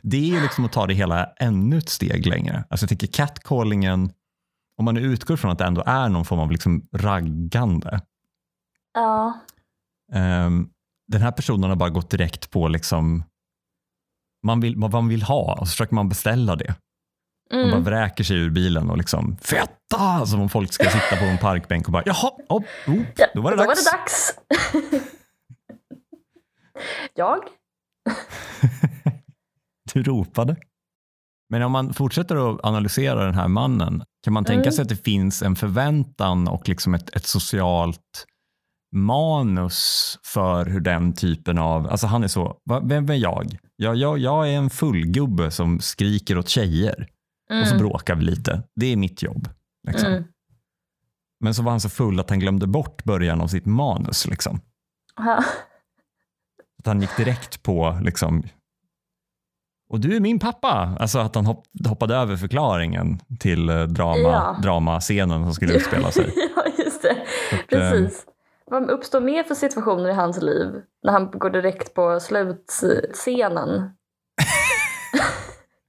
Det 0.02 0.16
är 0.16 0.35
ju 0.35 0.40
liksom 0.40 0.64
att 0.64 0.73
ta 0.73 0.87
det 0.87 0.95
hela 0.95 1.25
ännu 1.25 1.78
ett 1.78 1.88
steg 1.88 2.26
längre. 2.26 2.64
Alltså 2.71 2.85
jag 2.85 2.88
tänker 2.88 3.07
catcallingen, 3.07 4.11
om 4.78 4.85
man 4.85 4.97
utgår 4.97 5.37
från 5.37 5.50
att 5.50 5.59
det 5.59 5.64
ändå 5.64 5.83
är 5.87 6.09
någon 6.09 6.25
form 6.25 6.40
av 6.40 6.50
liksom 6.50 6.88
raggande. 6.93 8.00
Ja. 8.95 9.40
Ehm, 10.12 10.69
den 11.09 11.23
här 11.23 11.33
personen 11.33 11.71
har 11.71 11.76
bara 11.76 11.90
gått 11.90 12.11
direkt 12.11 12.50
på 12.50 12.69
liksom 12.69 13.25
man 14.47 14.61
vill, 14.61 14.76
vad 14.76 14.93
man 14.93 15.09
vill 15.09 15.23
ha 15.23 15.59
och 15.61 15.69
så 15.69 15.71
försöker 15.71 15.95
man 15.95 16.09
beställa 16.09 16.57
det. 16.57 16.75
Man 17.50 17.61
bara 17.62 17.71
Mm. 17.71 17.85
vräker 17.85 18.25
sig 18.25 18.37
ur 18.37 18.50
bilen 18.50 18.91
och 18.91 18.99
liksom 18.99 19.37
fetta! 19.41 20.26
Som 20.26 20.41
om 20.41 20.49
folk 20.49 20.73
ska 20.73 20.91
sitta 20.91 21.17
på 21.17 21.25
en 21.25 21.38
parkbänk 21.38 21.87
och 21.87 21.93
bara 21.93 22.03
jaha, 22.07 22.31
oh, 22.49 22.62
oh, 22.87 23.03
Ja, 23.17 23.26
då 23.35 23.41
var 23.41 23.50
det 23.50 23.57
då 23.57 23.65
dags. 23.65 23.87
var 23.87 23.93
det 23.93 23.99
dags. 23.99 24.38
jag? 27.15 27.38
Du 29.95 30.03
ropade. 30.03 30.57
Men 31.50 31.62
om 31.62 31.73
man 31.73 31.95
fortsätter 31.95 32.50
att 32.55 32.65
analysera 32.65 33.25
den 33.25 33.35
här 33.35 33.49
mannen, 33.49 34.03
kan 34.25 34.33
man 34.33 34.45
tänka 34.45 34.62
Mm. 34.62 34.73
sig 34.73 34.83
att 34.83 34.88
det 34.88 35.05
finns 35.05 35.43
en 35.43 35.57
förväntan 35.57 36.49
och 36.49 36.69
liksom 36.69 36.95
ett, 36.95 37.17
ett 37.17 37.26
socialt 37.26 38.26
manus 38.97 40.19
för 40.25 40.67
hur 40.67 40.81
den 40.81 41.12
typen 41.15 41.59
av, 41.59 41.87
alltså 41.91 42.07
han 42.07 42.25
är 42.25 42.29
så, 42.29 42.57
vem 42.83 43.11
är 43.11 43.15
jag? 43.15 43.59
Jag, 43.76 43.97
jag? 43.97 44.19
jag 44.19 44.49
är 44.49 44.53
en 44.57 44.71
fullgubbe 44.71 45.50
som 45.50 45.81
skriker 45.81 46.38
åt 46.38 46.49
tjejer 46.49 47.09
och 47.50 47.67
så 47.67 47.75
Mm. 47.75 47.79
bråkar 47.88 48.15
vi 48.15 48.23
lite. 48.25 48.62
Det 48.75 48.87
är 48.93 48.97
mitt 48.97 49.23
jobb. 49.23 49.49
Liksom. 49.87 50.12
Mm. 50.12 50.25
Men 51.41 51.55
så 51.55 51.62
var 51.62 51.71
han 51.71 51.81
så 51.81 51.88
full 51.88 52.21
att 52.21 52.31
han 52.31 52.38
glömde 52.41 52.67
bort 52.67 53.05
början 53.05 53.41
av 53.41 53.47
sitt 53.47 53.67
manus. 53.67 54.26
Liksom. 54.26 54.61
Att 56.79 56.87
han 56.87 57.00
gick 57.00 57.17
direkt 57.17 57.62
på 57.62 57.99
liksom, 58.03 58.43
och 59.88 60.00
du 60.00 60.17
är 60.17 60.21
min 60.21 60.38
pappa. 60.38 60.97
Alltså 61.00 61.19
att 61.19 61.35
han 61.35 61.47
hopp, 61.47 61.65
hoppade 61.88 62.15
över 62.17 62.37
förklaringen 62.37 63.21
till 63.41 63.69
eh, 63.69 63.83
drama, 63.83 64.19
Ja. 64.19 64.59
dramascenen 64.62 65.45
som 65.45 65.55
skulle 65.55 65.75
utspela 65.76 66.11
sig. 66.11 66.33
ja, 66.57 66.65
just 66.85 67.03
det. 67.03 67.11
Att, 67.53 67.73
eh, 67.73 67.91
Precis. 67.91 68.26
Vad 68.71 68.91
uppstår 68.91 69.21
mer 69.21 69.45
för 69.45 69.55
situationer 69.55 70.09
i 70.09 70.12
hans 70.15 70.43
liv 70.43 70.83
när 71.03 71.12
han 71.12 71.31
går 71.31 71.50
direkt 71.50 71.95
på 71.95 72.21
slutscenen? 72.21 73.91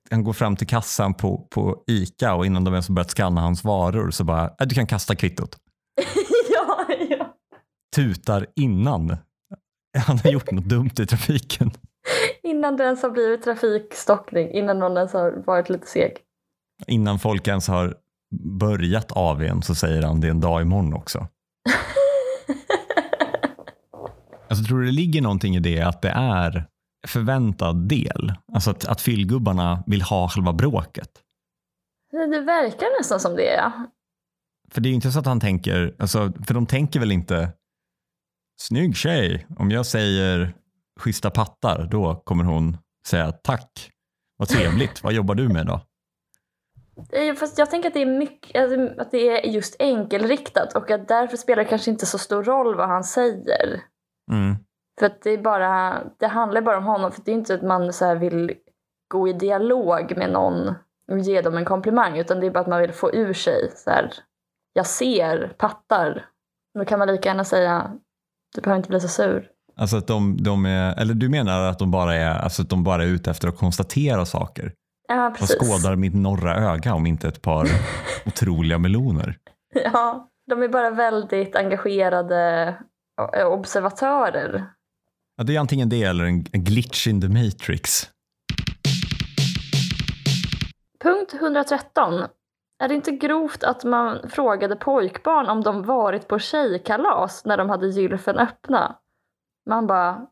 han 0.10 0.24
går 0.24 0.34
fram 0.34 0.56
till 0.56 0.68
kassan 0.68 1.14
på, 1.14 1.48
på 1.50 1.84
ICA 1.88 2.34
och 2.36 2.46
innan 2.46 2.64
de 2.64 2.74
ens 2.74 2.88
har 2.88 2.96
börjat 2.96 3.12
skanna 3.12 3.42
hans 3.42 3.64
varor 3.64 4.12
så 4.12 4.24
bara, 4.24 4.44
"Äh, 4.60 4.68
du 4.68 4.76
kan 4.76 4.88
kasta 4.88 5.16
kvittot. 5.16 5.58
ja, 6.54 6.96
ja. 7.10 7.36
Tutar 7.96 8.46
innan 8.56 9.18
han 9.98 10.20
har 10.24 10.32
gjort 10.32 10.52
något 10.52 10.66
dumt 10.66 10.92
i 11.00 11.06
trafiken. 11.06 11.72
Innan 12.44 12.78
det 12.78 12.84
ens 12.84 13.02
har 13.04 13.10
blivit 13.10 13.44
trafikstockning, 13.44 14.52
innan 14.52 14.80
någon 14.80 14.98
ens 14.98 15.14
har 15.14 15.44
varit 15.46 15.70
lite 15.70 15.88
seg. 15.88 16.12
Innan 16.88 17.20
folk 17.20 17.48
ens 17.48 17.68
har 17.68 17.96
börjat 18.60 19.12
igen 19.42 19.62
så 19.62 19.76
säger 19.76 20.02
han 20.02 20.22
det 20.22 20.28
är 20.28 20.32
en 20.32 20.42
dag 20.42 20.62
imorgon 20.62 20.94
också. 20.94 21.28
Alltså, 24.50 24.66
tror 24.66 24.80
du 24.80 24.86
det 24.86 24.92
ligger 24.92 25.22
någonting 25.22 25.56
i 25.56 25.60
det 25.60 25.82
att 25.82 26.02
det 26.02 26.10
är 26.10 26.66
förväntad 27.08 27.88
del? 27.88 28.34
Alltså 28.54 28.72
att, 28.72 28.86
att 28.86 29.02
fyllgubbarna 29.02 29.84
vill 29.88 30.02
ha 30.02 30.30
själva 30.30 30.54
bråket. 30.54 31.10
Det, 32.12 32.40
verkar 32.42 33.00
nästan 33.00 33.20
som 33.20 33.36
det, 33.36 33.54
ja. 33.54 33.72
För 34.72 34.82
det 34.82 34.88
är 34.88 34.90
ju 34.90 34.96
inte 34.96 35.12
så 35.12 35.20
att 35.20 35.26
han 35.26 35.40
tänker, 35.40 35.96
alltså, 36.00 36.34
för 36.48 36.54
de 36.54 36.66
tänker 36.66 37.00
väl 37.00 37.12
inte 37.12 37.50
snygg 38.60 38.96
tjej. 38.96 39.48
Om 39.58 39.72
jag 39.72 39.86
säger 39.86 40.54
schyssta 41.00 41.30
pattar, 41.30 41.88
då 41.92 42.16
kommer 42.16 42.44
hon 42.44 42.78
säga 43.08 43.32
tack. 43.32 43.92
Vad 44.38 44.48
trevligt, 44.48 45.04
vad 45.04 45.14
jobbar 45.14 45.36
du 45.36 45.50
med 45.50 45.66
då? 45.66 45.82
Fast 47.40 47.58
jag 47.58 47.70
tänker 47.70 47.88
att 47.88 47.94
det 47.94 48.02
är 48.02 48.20
mycket, 48.20 48.62
alltså, 48.62 49.02
att 49.02 49.12
det 49.12 49.30
är 49.30 49.50
just 49.50 49.76
enkelriktat 49.80 50.76
och 50.76 50.92
att 50.92 51.08
därför 51.08 51.38
spelar 51.38 51.64
det 51.64 51.70
kanske 51.70 51.92
inte 51.92 52.06
så 52.06 52.18
stor 52.18 52.44
roll 52.44 52.76
vad 52.76 52.90
han 52.90 53.04
säger. 53.04 53.82
Mm. 54.32 54.56
För 55.00 55.06
att 55.06 55.22
det 55.22 55.30
är 55.30 55.38
bara, 55.38 56.04
det 56.20 56.28
handlar 56.28 56.62
bara 56.62 56.78
om 56.78 56.84
honom. 56.84 57.12
För 57.12 57.22
det 57.26 57.32
är 57.32 57.36
inte 57.36 57.54
att 57.54 57.62
man 57.62 57.94
så 57.94 58.16
vill 58.16 58.54
gå 59.08 59.28
i 59.28 59.34
dialog 59.34 60.18
med 60.18 60.32
någon 60.32 60.76
och 61.12 61.20
ge 61.20 61.42
dem 61.42 61.58
en 61.58 61.66
komplimang. 61.66 62.18
Utan 62.18 62.40
det 62.40 62.46
är 62.48 62.52
bara 62.52 62.60
att 62.60 62.68
man 62.68 62.82
vill 62.82 62.94
få 62.94 63.14
ur 63.14 63.34
sig 63.34 63.72
så 63.76 63.90
här, 63.90 64.14
jag 64.74 64.86
ser 64.86 65.54
pattar. 65.58 66.26
Då 66.80 66.86
kan 66.86 67.00
man 67.00 67.08
lika 67.08 67.30
gärna 67.30 67.44
säga, 67.44 67.92
du 68.56 68.62
behöver 68.62 68.78
inte 68.78 68.90
bli 68.90 69.00
så 69.00 69.08
sur. 69.08 69.50
Alltså 69.76 69.98
att 69.98 70.08
de, 70.08 70.38
de 70.44 70.66
är, 70.66 71.00
eller 71.02 71.14
du 71.14 71.30
menar 71.30 71.62
att 71.62 71.80
de 71.80 71.92
bara 71.92 72.16
är, 72.16 72.30
alltså 72.40 72.62
att 72.62 72.70
de 72.70 72.84
bara 72.84 73.04
är 73.04 73.08
ute 73.08 73.32
efter 73.32 73.48
att 73.48 73.58
konstatera 73.58 74.26
saker? 74.26 74.74
Ja, 75.08 75.16
Vad 75.16 75.36
precis. 75.38 75.58
skådar 75.58 75.96
mitt 75.96 76.16
norra 76.16 76.56
öga 76.56 76.94
om 76.94 77.06
inte 77.06 77.28
ett 77.28 77.42
par 77.42 77.68
otroliga 78.26 78.78
meloner? 78.78 79.38
Ja, 79.94 80.30
de 80.50 80.64
är 80.64 80.68
bara 80.68 80.90
väldigt 80.90 81.56
engagerade 81.56 82.76
observatörer. 83.46 84.66
Ja, 85.38 85.44
det 85.44 85.56
är 85.56 85.60
antingen 85.60 85.90
det 85.90 86.04
eller 86.04 86.24
en, 86.24 86.46
en 86.52 86.64
glitch 86.64 87.08
in 87.08 87.22
the 87.22 87.28
matrix. 87.28 88.10
Punkt 91.00 91.34
113. 91.34 92.14
Är 92.80 92.88
det 92.88 92.96
inte 92.96 93.12
grovt 93.12 93.64
att 93.64 93.84
man 93.84 94.30
frågade 94.30 94.76
pojkbarn 94.76 95.50
om 95.50 95.64
de 95.64 95.84
varit 95.84 96.28
på 96.28 96.40
tjejkalas 96.40 97.46
när 97.46 97.58
de 97.58 97.70
hade 97.70 97.88
gylfen 97.88 98.38
öppna? 98.38 98.96
Man 99.70 99.88
bara 99.88 100.28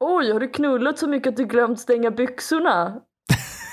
Oj, 0.00 0.32
har 0.32 0.40
du 0.40 0.48
knullat 0.48 0.98
så 0.98 1.08
mycket 1.08 1.30
att 1.30 1.36
du 1.36 1.44
glömt 1.44 1.80
stänga 1.80 2.10
byxorna? 2.10 3.00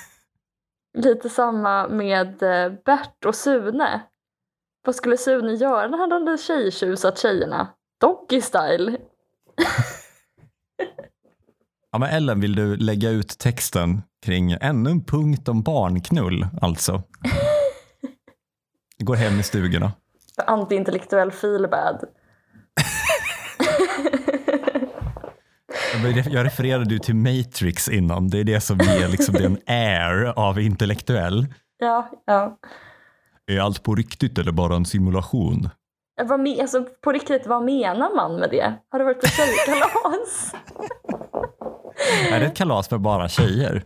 Lite 0.98 1.30
samma 1.30 1.88
med 1.88 2.44
eh, 2.44 2.72
Bert 2.86 3.26
och 3.26 3.36
Sune. 3.36 4.02
Vad 4.86 4.96
skulle 4.96 5.18
Sune 5.18 5.54
göra 5.54 5.88
när 5.88 5.98
han 5.98 6.12
hade 6.12 6.38
tjejtjusat 6.38 7.18
tjejerna? 7.18 7.68
Doggy 8.00 8.42
style. 8.42 8.98
Ja, 11.92 12.00
men 12.00 12.10
Ellen, 12.10 12.40
vill 12.40 12.56
du 12.56 12.78
lägga 12.78 13.10
ut 13.10 13.40
texten 13.40 14.02
kring 14.26 14.52
ännu 14.52 14.90
en 14.90 15.04
punkt 15.04 15.48
om 15.48 15.64
barnknull, 15.64 16.48
alltså? 16.62 17.04
Går 19.00 19.16
hem 19.16 19.40
i 19.40 19.44
stugorna. 19.44 19.92
Antiintellektuell 20.48 21.32
feelbad. 21.32 22.06
Jag 26.30 26.46
refererade 26.46 26.94
ju 26.94 27.00
till 27.00 27.16
Matrix 27.16 27.90
innan. 27.90 28.28
Det 28.28 28.40
är 28.40 28.44
det 28.44 28.62
som 28.62 28.78
ger 28.78 29.08
liksom 29.08 29.34
den 29.36 29.58
air 29.68 30.34
av 30.36 30.60
intellektuell. 30.60 31.48
Ja, 31.78 32.10
ja. 32.26 32.58
Är 33.48 33.60
allt 33.60 33.84
på 33.84 33.96
riktigt 33.96 34.38
eller 34.38 34.52
bara 34.52 34.76
en 34.76 34.86
simulation? 34.86 35.70
Vad 36.24 36.48
alltså, 36.48 36.86
på 37.02 37.12
riktigt, 37.12 37.48
vad 37.48 37.64
menar 37.64 38.16
man 38.16 38.36
med 38.40 38.50
det? 38.50 38.74
Har 38.92 39.00
du 39.00 39.06
varit 39.06 39.22
på 39.22 39.28
tjejkalas? 39.28 40.56
Är 42.32 42.40
det 42.40 42.46
ett 42.46 42.58
kalas 42.58 42.88
för 42.88 42.98
bara 42.98 43.30
tjejer? 43.30 43.84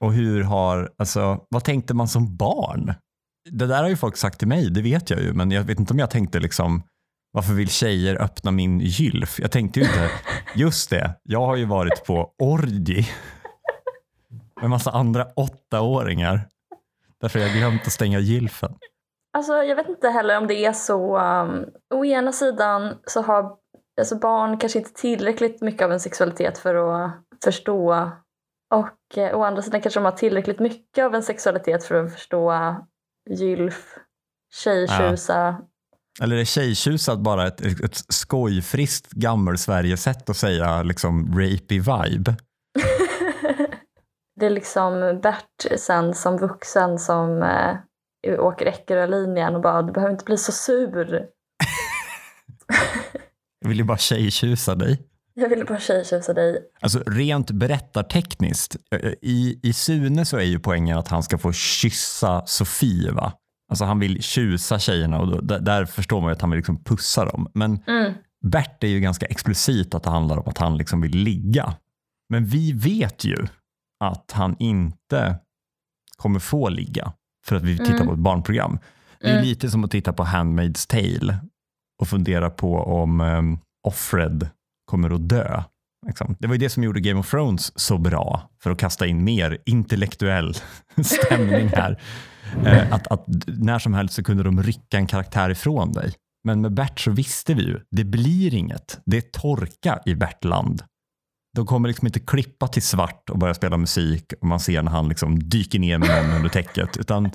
Och 0.00 0.12
hur 0.12 0.42
har, 0.42 0.90
alltså, 0.98 1.44
vad 1.48 1.64
tänkte 1.64 1.94
man 1.94 2.08
som 2.08 2.36
barn? 2.36 2.94
Det 3.50 3.66
där 3.66 3.82
har 3.82 3.88
ju 3.88 3.96
folk 3.96 4.16
sagt 4.16 4.38
till 4.38 4.48
mig, 4.48 4.70
det 4.70 4.82
vet 4.82 5.10
jag 5.10 5.20
ju, 5.20 5.32
men 5.32 5.50
jag 5.50 5.62
vet 5.62 5.78
inte 5.78 5.92
om 5.92 5.98
jag 5.98 6.10
tänkte 6.10 6.40
liksom, 6.40 6.82
varför 7.32 7.52
vill 7.52 7.68
tjejer 7.68 8.22
öppna 8.22 8.50
min 8.50 8.80
gylf? 8.80 9.40
Jag 9.40 9.50
tänkte 9.50 9.80
ju 9.80 9.86
inte, 9.86 10.10
just 10.54 10.90
det, 10.90 11.14
jag 11.22 11.46
har 11.46 11.56
ju 11.56 11.64
varit 11.64 12.04
på 12.04 12.30
orgi 12.38 13.08
med 14.60 14.70
massa 14.70 14.90
andra 14.90 15.26
åttaåringar. 15.36 16.48
Därför 17.20 17.38
har 17.38 17.46
jag 17.46 17.56
glömt 17.56 17.82
att 17.86 17.92
stänga 17.92 18.18
gylfen. 18.18 18.74
Alltså, 19.32 19.52
jag 19.52 19.76
vet 19.76 19.88
inte 19.88 20.08
heller 20.08 20.38
om 20.38 20.46
det 20.46 20.64
är 20.64 20.72
så... 20.72 21.18
Um, 21.18 21.64
å 21.94 22.04
ena 22.04 22.32
sidan 22.32 22.94
så 23.06 23.22
har 23.22 23.56
alltså, 23.98 24.18
barn 24.18 24.58
kanske 24.58 24.78
inte 24.78 24.92
tillräckligt 24.92 25.60
mycket 25.60 25.84
av 25.84 25.92
en 25.92 26.00
sexualitet 26.00 26.58
för 26.58 26.74
att 26.74 27.12
förstå. 27.44 28.10
Och 28.74 29.18
eh, 29.18 29.38
å 29.38 29.42
andra 29.44 29.62
sidan 29.62 29.80
kanske 29.80 30.00
de 30.00 30.04
har 30.04 30.12
tillräckligt 30.12 30.60
mycket 30.60 31.04
av 31.04 31.14
en 31.14 31.22
sexualitet 31.22 31.84
för 31.84 31.94
att 31.94 32.12
förstå 32.12 32.52
gylf, 33.30 33.98
tjejtjusa. 34.54 35.60
Eller 36.22 36.36
är 36.36 36.44
tjejtjusad 36.44 37.22
bara 37.22 37.46
ett, 37.46 37.60
ett 37.60 37.96
skojfriskt 37.96 39.10
gammel-Sverige-sätt 39.10 40.30
att 40.30 40.36
säga 40.36 40.82
liksom 40.82 41.38
rapey 41.38 41.80
vibe? 41.80 42.36
Det 44.40 44.46
är 44.46 44.50
liksom 44.50 45.20
Bert 45.22 45.80
sen 45.80 46.14
som 46.14 46.36
vuxen 46.36 46.98
som 46.98 47.42
eh, 47.42 48.40
åker 48.40 48.66
Eckerölinjen 48.66 49.54
och 49.54 49.62
bara 49.62 49.82
du 49.82 49.92
behöver 49.92 50.12
inte 50.12 50.24
bli 50.24 50.36
så 50.36 50.52
sur. 50.52 51.26
Jag 53.72 53.74
vill 53.74 53.78
ju 53.78 53.84
bara 53.84 53.98
tjejtjusa 53.98 54.74
dig. 54.74 54.98
Jag 55.34 55.48
ville 55.48 55.64
bara 55.64 55.80
tjejtjusa 55.80 56.32
dig. 56.34 56.58
Alltså 56.80 56.98
rent 57.06 57.50
berättartekniskt, 57.50 58.76
eh, 58.94 59.12
i, 59.22 59.60
i 59.62 59.72
Sune 59.72 60.24
så 60.24 60.36
är 60.36 60.42
ju 60.42 60.58
poängen 60.58 60.98
att 60.98 61.08
han 61.08 61.22
ska 61.22 61.38
få 61.38 61.52
kyssa 61.52 62.42
Sofie 62.46 63.10
va? 63.12 63.32
Alltså 63.70 63.84
han 63.84 63.98
vill 63.98 64.22
tjusa 64.22 64.78
tjejerna 64.78 65.20
och 65.20 65.26
då, 65.30 65.40
där, 65.40 65.60
där 65.60 65.84
förstår 65.84 66.20
man 66.20 66.30
ju 66.30 66.32
att 66.32 66.40
han 66.40 66.50
vill 66.50 66.56
liksom 66.56 66.84
pussa 66.84 67.24
dem. 67.24 67.50
Men 67.54 67.78
Mm. 67.86 68.12
Bert 68.44 68.84
är 68.84 68.88
ju 68.88 69.00
ganska 69.00 69.26
explicit 69.26 69.94
att 69.94 70.02
det 70.02 70.10
handlar 70.10 70.36
om 70.36 70.48
att 70.48 70.58
han 70.58 70.76
liksom 70.76 71.00
vill 71.00 71.16
ligga. 71.16 71.74
Men 72.28 72.44
vi 72.46 72.72
vet 72.72 73.24
ju 73.24 73.46
att 74.04 74.30
han 74.32 74.56
inte 74.58 75.36
kommer 76.16 76.38
få 76.38 76.68
ligga 76.68 77.12
för 77.46 77.56
att 77.56 77.62
vi 77.62 77.78
tittar 77.78 77.94
Mm. 77.94 78.06
på 78.06 78.12
ett 78.12 78.18
barnprogram. 78.18 78.78
Det 79.20 79.26
är 79.28 79.32
Mm. 79.32 79.44
lite 79.44 79.70
som 79.70 79.84
att 79.84 79.90
titta 79.90 80.12
på 80.12 80.24
Handmaid's 80.24 80.88
Tale 80.90 81.38
och 82.02 82.08
fundera 82.08 82.50
på 82.50 82.76
om 82.76 83.20
um, 83.20 83.58
Offred 83.88 84.48
kommer 84.90 85.10
att 85.10 85.28
dö. 85.28 85.62
Liksom. 86.06 86.36
Det 86.38 86.46
var 86.46 86.54
ju 86.54 86.58
det 86.58 86.68
som 86.68 86.82
gjorde 86.82 87.00
Game 87.00 87.20
of 87.20 87.30
Thrones 87.30 87.78
så 87.78 87.98
bra 87.98 88.50
för 88.62 88.70
att 88.70 88.78
kasta 88.78 89.06
in 89.06 89.24
mer 89.24 89.58
intellektuell 89.66 90.54
stämning 91.04 91.68
här. 91.68 92.00
Eh, 92.64 92.92
att, 92.92 93.06
att 93.06 93.24
när 93.46 93.78
som 93.78 93.94
helst 93.94 94.14
så 94.14 94.24
kunde 94.24 94.42
de 94.42 94.62
rycka 94.62 94.96
en 94.96 95.06
karaktär 95.06 95.50
ifrån 95.50 95.92
dig. 95.92 96.12
Men 96.44 96.60
med 96.60 96.74
Bert 96.74 97.00
så 97.00 97.10
visste 97.10 97.54
vi 97.54 97.62
ju, 97.62 97.80
det 97.90 98.04
blir 98.04 98.54
inget. 98.54 99.00
Det 99.06 99.16
är 99.16 99.20
torka 99.20 100.00
i 100.06 100.14
Bertland. 100.14 100.82
De 101.56 101.66
kommer 101.66 101.88
liksom 101.88 102.06
inte 102.06 102.20
klippa 102.20 102.68
till 102.68 102.82
svart 102.82 103.30
och 103.30 103.38
börja 103.38 103.54
spela 103.54 103.76
musik 103.76 104.32
och 104.40 104.46
man 104.46 104.60
ser 104.60 104.82
när 104.82 104.92
han 104.92 105.08
liksom 105.08 105.48
dyker 105.48 105.78
ner 105.78 105.98
med 105.98 106.08
någon 106.08 106.36
under 106.36 106.48
täcket. 106.48 106.96
Utan 106.96 107.30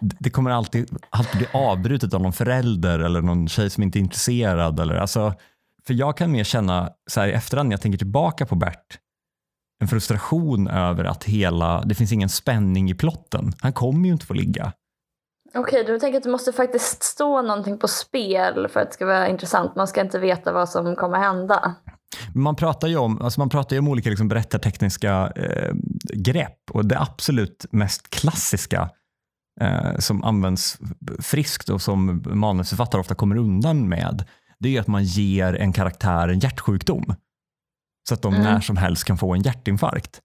det 0.00 0.30
kommer 0.30 0.50
alltid, 0.50 0.90
alltid 1.10 1.38
bli 1.38 1.46
avbrutet 1.52 2.14
av 2.14 2.22
någon 2.22 2.32
förälder 2.32 2.98
eller 2.98 3.22
någon 3.22 3.48
tjej 3.48 3.70
som 3.70 3.82
inte 3.82 3.98
är 3.98 4.00
intresserad. 4.00 4.80
Eller, 4.80 4.94
alltså, 4.94 5.34
för 5.86 5.94
jag 5.94 6.16
kan 6.16 6.32
mer 6.32 6.44
känna 6.44 6.90
så 7.10 7.20
här 7.20 7.28
i 7.28 7.32
efterhand 7.32 7.68
när 7.68 7.74
jag 7.74 7.80
tänker 7.80 7.98
tillbaka 7.98 8.46
på 8.46 8.54
Bert 8.54 8.98
en 9.80 9.88
frustration 9.88 10.68
över 10.68 11.04
att 11.04 11.24
hela, 11.24 11.82
det 11.84 11.94
finns 11.94 12.12
ingen 12.12 12.28
spänning 12.28 12.90
i 12.90 12.94
plotten. 12.94 13.52
Han 13.60 13.72
kommer 13.72 14.06
ju 14.06 14.12
inte 14.12 14.26
få 14.26 14.34
ligga. 14.34 14.72
Okej, 15.54 15.84
du 15.84 15.98
tänker 15.98 16.18
att 16.18 16.24
det 16.24 16.30
måste 16.30 16.52
faktiskt 16.52 17.02
stå 17.02 17.42
någonting 17.42 17.78
på 17.78 17.88
spel 17.88 18.68
för 18.68 18.80
att 18.80 18.88
det 18.88 18.94
ska 18.94 19.06
vara 19.06 19.28
intressant. 19.28 19.76
Man 19.76 19.88
ska 19.88 20.00
inte 20.00 20.18
veta 20.18 20.52
vad 20.52 20.68
som 20.68 20.96
kommer 20.96 21.18
hända. 21.18 21.74
Man 22.34 22.56
pratar 22.56 22.88
ju 22.88 22.96
om, 22.96 23.22
alltså 23.22 23.40
man 23.40 23.48
pratar 23.48 23.76
ju 23.76 23.80
om 23.80 23.88
olika 23.88 24.10
liksom 24.10 24.28
berättartekniska 24.28 25.32
eh, 25.36 25.74
grepp 26.14 26.70
och 26.70 26.86
det 26.86 27.00
absolut 27.00 27.66
mest 27.70 28.10
klassiska 28.10 28.90
eh, 29.60 29.96
som 29.98 30.24
används 30.24 30.78
friskt 31.18 31.68
och 31.68 31.82
som 31.82 32.22
manusförfattare 32.26 33.00
ofta 33.00 33.14
kommer 33.14 33.36
undan 33.36 33.88
med 33.88 34.24
det 34.58 34.76
är 34.76 34.80
att 34.80 34.86
man 34.86 35.04
ger 35.04 35.54
en 35.54 35.72
karaktär 35.72 36.28
en 36.28 36.38
hjärtsjukdom 36.38 37.14
så 38.08 38.14
att 38.14 38.22
de 38.22 38.34
Mm. 38.34 38.44
när 38.44 38.60
som 38.60 38.76
helst 38.76 39.04
kan 39.04 39.18
få 39.18 39.34
en 39.34 39.42
hjärtinfarkt. 39.42 40.20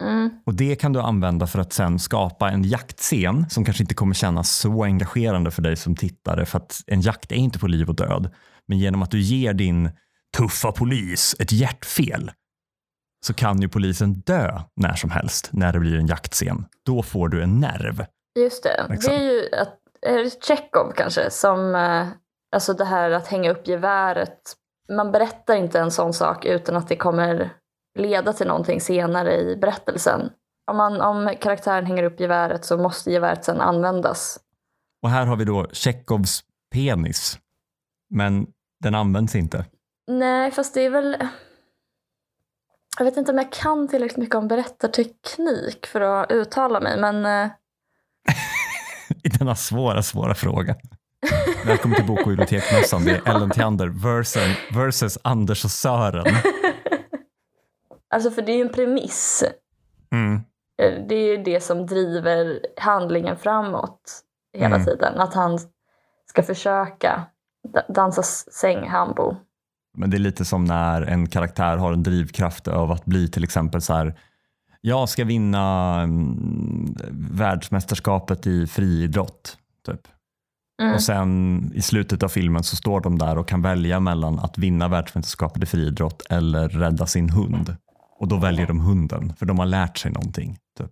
Mm. 0.00 0.30
Och 0.46 0.54
det 0.54 0.76
kan 0.76 0.92
du 0.92 1.00
använda 1.00 1.46
för 1.46 1.58
att 1.58 1.72
sen 1.72 1.98
skapa 1.98 2.50
en 2.50 2.62
jaktscen 2.62 3.50
som 3.50 3.64
kanske 3.64 3.82
inte 3.82 3.94
kommer 3.94 4.14
kännas 4.14 4.50
så 4.50 4.84
engagerande 4.84 5.50
för 5.50 5.62
dig 5.62 5.76
som 5.76 5.96
tittare 5.96 6.46
för 6.46 6.58
att 6.58 6.80
en 6.86 7.00
jakt 7.00 7.32
är 7.32 7.36
inte 7.36 7.58
på 7.58 7.66
liv 7.66 7.88
och 7.88 7.96
död. 7.96 8.30
Men 8.68 8.78
genom 8.78 9.02
att 9.02 9.10
du 9.10 9.20
ger 9.20 9.54
din 9.54 9.90
tuffa 10.36 10.72
polis 10.72 11.36
ett 11.38 11.52
hjärtfel 11.52 12.30
så 13.26 13.34
kan 13.34 13.62
ju 13.62 13.68
polisen 13.68 14.14
dö 14.14 14.60
när 14.76 14.94
som 14.94 15.10
helst 15.10 15.48
när 15.52 15.72
det 15.72 15.80
blir 15.80 15.98
en 15.98 16.06
jaktscen. 16.06 16.64
Då 16.86 17.02
får 17.02 17.28
du 17.28 17.42
en 17.42 17.60
nerv. 17.60 18.04
Just 18.42 18.62
det. 18.62 18.86
Liksom. 18.88 19.12
Det 19.12 19.18
är 19.18 19.22
ju 19.22 19.54
att, 19.54 19.78
är 20.02 20.18
det 20.18 20.44
Chekhov 20.44 20.92
kanske 20.92 21.30
som, 21.30 21.74
eh, 21.74 22.06
alltså 22.52 22.72
det 22.72 22.84
här 22.84 23.10
att 23.10 23.26
hänga 23.26 23.50
upp 23.50 23.68
geväret. 23.68 24.54
Man 24.92 25.12
berättar 25.12 25.54
inte 25.56 25.80
en 25.80 25.90
sån 25.90 26.12
sak 26.12 26.44
utan 26.44 26.76
att 26.76 26.88
det 26.88 26.96
kommer 26.96 27.50
leda 27.98 28.32
till 28.32 28.46
någonting 28.46 28.80
senare 28.80 29.36
i 29.36 29.56
berättelsen. 29.56 30.30
Om, 30.70 30.76
man, 30.76 31.00
om 31.00 31.34
karaktären 31.40 31.86
hänger 31.86 32.02
upp 32.02 32.20
geväret 32.20 32.64
så 32.64 32.76
måste 32.76 33.10
geväret 33.10 33.44
sedan 33.44 33.60
användas. 33.60 34.40
Och 35.02 35.10
här 35.10 35.26
har 35.26 35.36
vi 35.36 35.44
då 35.44 35.66
Tjechovs 35.72 36.44
penis. 36.74 37.38
Men 38.10 38.46
den 38.80 38.94
används 38.94 39.34
inte. 39.34 39.64
Nej, 40.06 40.50
fast 40.50 40.74
det 40.74 40.80
är 40.80 40.90
väl... 40.90 41.16
Jag 42.98 43.04
vet 43.04 43.16
inte 43.16 43.32
om 43.32 43.38
jag 43.38 43.52
kan 43.52 43.88
tillräckligt 43.88 44.18
mycket 44.18 44.34
om 44.34 44.48
berättarteknik 44.48 45.86
för 45.86 46.00
att 46.00 46.32
uttala 46.32 46.80
mig, 46.80 47.00
men... 47.00 47.50
I 49.24 49.28
denna 49.28 49.54
svåra, 49.54 50.02
svåra 50.02 50.34
fråga. 50.34 50.76
Välkommen 51.66 51.96
till 51.96 52.06
Bok 52.06 52.20
och 52.20 52.26
bibliotekmässan. 52.28 53.04
Det 53.04 53.10
är 53.10 53.28
Ellen 53.36 53.50
Theander 53.50 53.88
versus, 53.88 54.56
versus 54.74 55.18
Anders 55.22 55.64
och 55.64 55.70
Sören. 55.70 56.24
Alltså, 58.14 58.30
för 58.30 58.42
det 58.42 58.52
är 58.52 58.56
ju 58.56 58.62
en 58.62 58.72
premiss. 58.72 59.44
Mm. 60.12 60.34
Eh, 60.82 61.06
Det 61.08 61.14
är 61.14 61.36
ju 61.36 61.42
det 61.42 61.60
som 61.60 61.86
driver 61.86 62.60
handlingen 62.80 63.36
framåt 63.36 64.00
hela 64.58 64.74
Mm. 64.74 64.84
tiden. 64.86 65.20
Att 65.20 65.34
han 65.34 65.58
ska 66.30 66.42
försöka 66.42 67.22
da- 67.74 67.92
dansa 67.94 68.22
sänghambo. 68.52 69.36
Men 69.98 70.10
det 70.10 70.16
är 70.16 70.18
lite 70.18 70.44
som 70.44 70.64
när 70.64 71.02
en 71.02 71.28
karaktär 71.28 71.76
har 71.76 71.92
en 71.92 72.02
drivkraft 72.02 72.68
av 72.68 72.90
att 72.92 73.04
bli 73.04 73.28
till 73.30 73.44
exempel 73.44 73.80
så 73.80 73.94
här. 73.94 74.20
Jag 74.80 75.08
ska 75.08 75.24
vinna 75.24 75.94
mm, 76.02 76.94
världsmästerskapet 77.30 78.46
i 78.46 78.66
friidrott. 78.66 79.58
Typ. 79.86 80.00
Mm. 80.82 80.94
Och 80.94 81.02
sen 81.02 81.72
i 81.74 81.82
slutet 81.82 82.22
av 82.22 82.28
filmen 82.28 82.62
så 82.62 82.76
står 82.76 83.00
de 83.00 83.18
där 83.18 83.38
och 83.38 83.48
kan 83.48 83.62
välja 83.62 84.00
mellan 84.00 84.38
att 84.38 84.58
vinna 84.58 84.88
världsmästerskapet 84.88 85.62
i 85.62 85.66
friidrott 85.66 86.22
eller 86.30 86.68
rädda 86.68 87.06
sin 87.06 87.30
hund. 87.30 87.76
Och 88.18 88.28
då 88.28 88.36
väljer 88.36 88.66
de 88.66 88.80
hunden 88.80 89.32
för 89.36 89.46
de 89.46 89.58
har 89.58 89.66
lärt 89.66 89.98
sig 89.98 90.10
någonting. 90.10 90.58
Typ. 90.78 90.90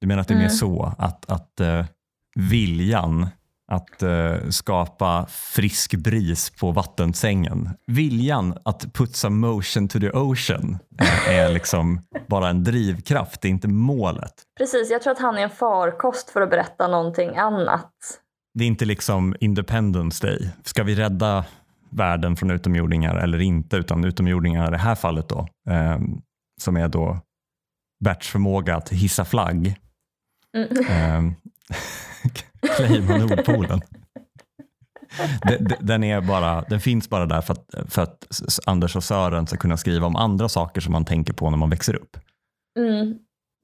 Du 0.00 0.06
menar 0.06 0.20
att 0.20 0.28
det 0.28 0.34
är 0.34 0.38
mer 0.38 0.44
Mm. 0.44 0.56
så 0.56 0.94
att, 0.98 1.30
att 1.30 1.60
eh, 1.60 1.84
viljan 2.34 3.28
att 3.72 4.02
eh, 4.02 4.48
skapa 4.50 5.26
frisk 5.28 5.94
bris 5.94 6.50
på 6.50 6.70
vattensängen. 6.70 7.70
Viljan 7.86 8.58
att 8.64 8.94
putsa 8.94 9.30
motion 9.30 9.88
to 9.88 10.00
the 10.00 10.10
ocean 10.10 10.78
eh, 11.00 11.28
är 11.28 11.52
liksom 11.52 12.00
bara 12.26 12.48
en 12.48 12.64
drivkraft, 12.64 13.40
det 13.40 13.48
är 13.48 13.50
inte 13.50 13.68
målet. 13.68 14.34
Precis, 14.58 14.90
jag 14.90 15.02
tror 15.02 15.12
att 15.12 15.18
han 15.18 15.38
är 15.38 15.42
en 15.42 15.50
farkost 15.50 16.30
för 16.30 16.40
att 16.40 16.50
berätta 16.50 16.88
någonting 16.88 17.36
annat. 17.36 17.92
Det 18.54 18.64
är 18.64 18.68
inte 18.68 18.84
liksom 18.84 19.36
Independence 19.40 20.26
Day. 20.26 20.50
Ska 20.64 20.82
vi 20.82 20.94
rädda 20.94 21.44
världen 21.90 22.36
från 22.36 22.50
utomjordingar 22.50 23.16
eller 23.16 23.40
inte? 23.40 23.76
Utan 23.76 24.04
utomjordingar 24.04 24.68
i 24.68 24.70
det 24.70 24.78
här 24.78 24.94
fallet 24.94 25.28
då, 25.28 25.48
eh, 25.70 25.98
som 26.60 26.76
är 26.76 26.88
då 26.88 27.18
Berts 28.04 28.28
förmåga 28.28 28.76
att 28.76 28.88
hissa 28.88 29.24
flagg. 29.24 29.76
Mm. 30.56 31.34
Claima 32.76 33.16
Nordpolen. 33.16 33.80
De- 35.48 35.56
de- 35.56 35.76
Den, 35.80 36.04
är 36.04 36.20
bara, 36.20 36.62
den 36.62 36.80
finns 36.80 37.08
bara 37.10 37.26
där 37.26 37.40
för 37.40 37.52
att, 37.52 37.74
för 37.88 38.02
att 38.02 38.26
Anders 38.66 38.96
och 38.96 39.04
Sören 39.04 39.46
ska 39.46 39.56
kunna 39.56 39.76
skriva 39.76 40.06
om 40.06 40.16
andra 40.16 40.48
saker 40.48 40.80
som 40.80 40.92
man 40.92 41.04
tänker 41.04 41.32
på 41.32 41.50
när 41.50 41.56
man 41.58 41.70
växer 41.70 41.94
upp. 41.96 42.16
Mm. 42.78 43.18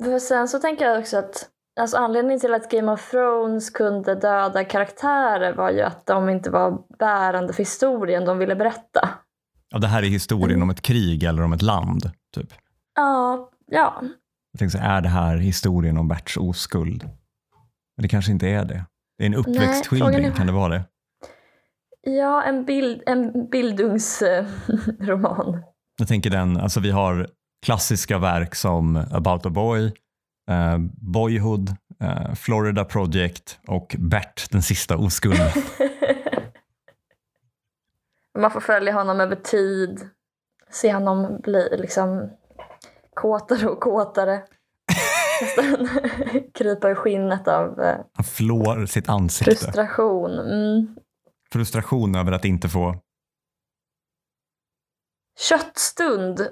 För 0.05 0.19
sen 0.19 0.49
så 0.49 0.59
tänker 0.59 0.85
jag 0.85 0.99
också 0.99 1.17
att 1.19 1.49
alltså 1.81 1.97
anledningen 1.97 2.41
till 2.41 2.55
att 2.55 2.71
Game 2.71 2.93
of 2.93 3.11
Thrones 3.11 3.71
kunde 3.71 4.15
döda 4.15 4.65
karaktärer 4.65 5.55
var 5.55 5.71
ju 5.71 5.81
att 5.83 6.07
de 6.07 6.29
inte 6.29 6.51
var 6.51 6.79
bärande 6.99 7.53
för 7.53 7.63
historien 7.63 8.25
de 8.25 8.39
ville 8.39 8.57
berätta. 8.57 9.09
Ja, 9.71 9.79
det 9.79 9.87
här 9.87 10.03
är 10.03 10.07
historien 10.07 10.63
om 10.63 10.71
ett 10.71 10.83
krig 10.83 11.23
eller 11.23 11.43
om 11.43 11.53
ett 11.53 11.63
land. 11.63 12.11
Typ. 12.35 12.53
Ja, 12.95 13.51
ja. 13.67 14.03
Jag 14.53 14.59
tänkte 14.59 14.79
så 14.79 14.85
är 14.85 15.01
det 15.01 15.09
här 15.09 15.37
historien 15.37 15.99
om 15.99 16.09
Berts 16.09 16.37
oskuld? 16.37 17.11
Men 17.99 18.03
det 18.03 18.09
kanske 18.09 18.33
inte 18.33 18.49
är 18.49 18.65
det. 18.65 18.85
Det 19.19 19.25
är 19.25 19.27
en 19.27 19.35
uppväxtskildring, 19.35 20.25
är- 20.25 20.33
kan 20.33 20.47
det 20.47 20.53
vara 20.53 20.69
det? 20.69 20.83
Ja, 22.01 22.43
en, 22.43 22.65
bild, 22.65 23.03
en 23.07 23.51
bildungsroman. 23.51 25.63
Jag 25.99 26.09
tänker 26.09 26.31
den, 26.31 26.57
alltså 26.57 26.81
vi 26.81 26.91
har 26.91 27.29
klassiska 27.67 28.19
verk 28.19 28.55
som 28.55 28.97
About 28.97 29.47
a 29.47 29.51
Boy, 29.51 29.85
eh, 30.51 30.79
Boyhood, 31.01 31.77
eh, 32.03 32.35
Florida 32.35 32.85
Project 32.85 33.59
och 33.69 33.97
Bert, 33.99 34.51
den 34.51 34.63
sista 34.63 34.97
oskulden. 34.97 35.51
Man 38.39 38.51
får 38.51 38.61
följa 38.61 38.93
honom 38.93 39.21
över 39.21 39.37
tid. 39.37 40.09
Se 40.71 40.93
honom 40.95 41.41
bli 41.43 41.69
liksom 41.79 42.31
kåtare 43.15 43.69
och 43.69 43.81
kåtare. 43.81 44.43
Nästan 45.43 45.89
krypa 46.55 46.91
i 46.91 46.95
skinnet 46.95 47.49
av 47.49 47.81
eh, 47.81 47.97
Han 48.13 48.25
flår 48.25 48.87
sitt 48.87 49.09
ansikte. 49.09 49.51
frustration. 49.57 50.39
Mm. 50.39 50.97
Frustration 51.53 52.15
över 52.15 52.33
att 52.33 52.45
inte 52.45 52.69
få... 52.69 52.97
Köttstund. 55.39 56.41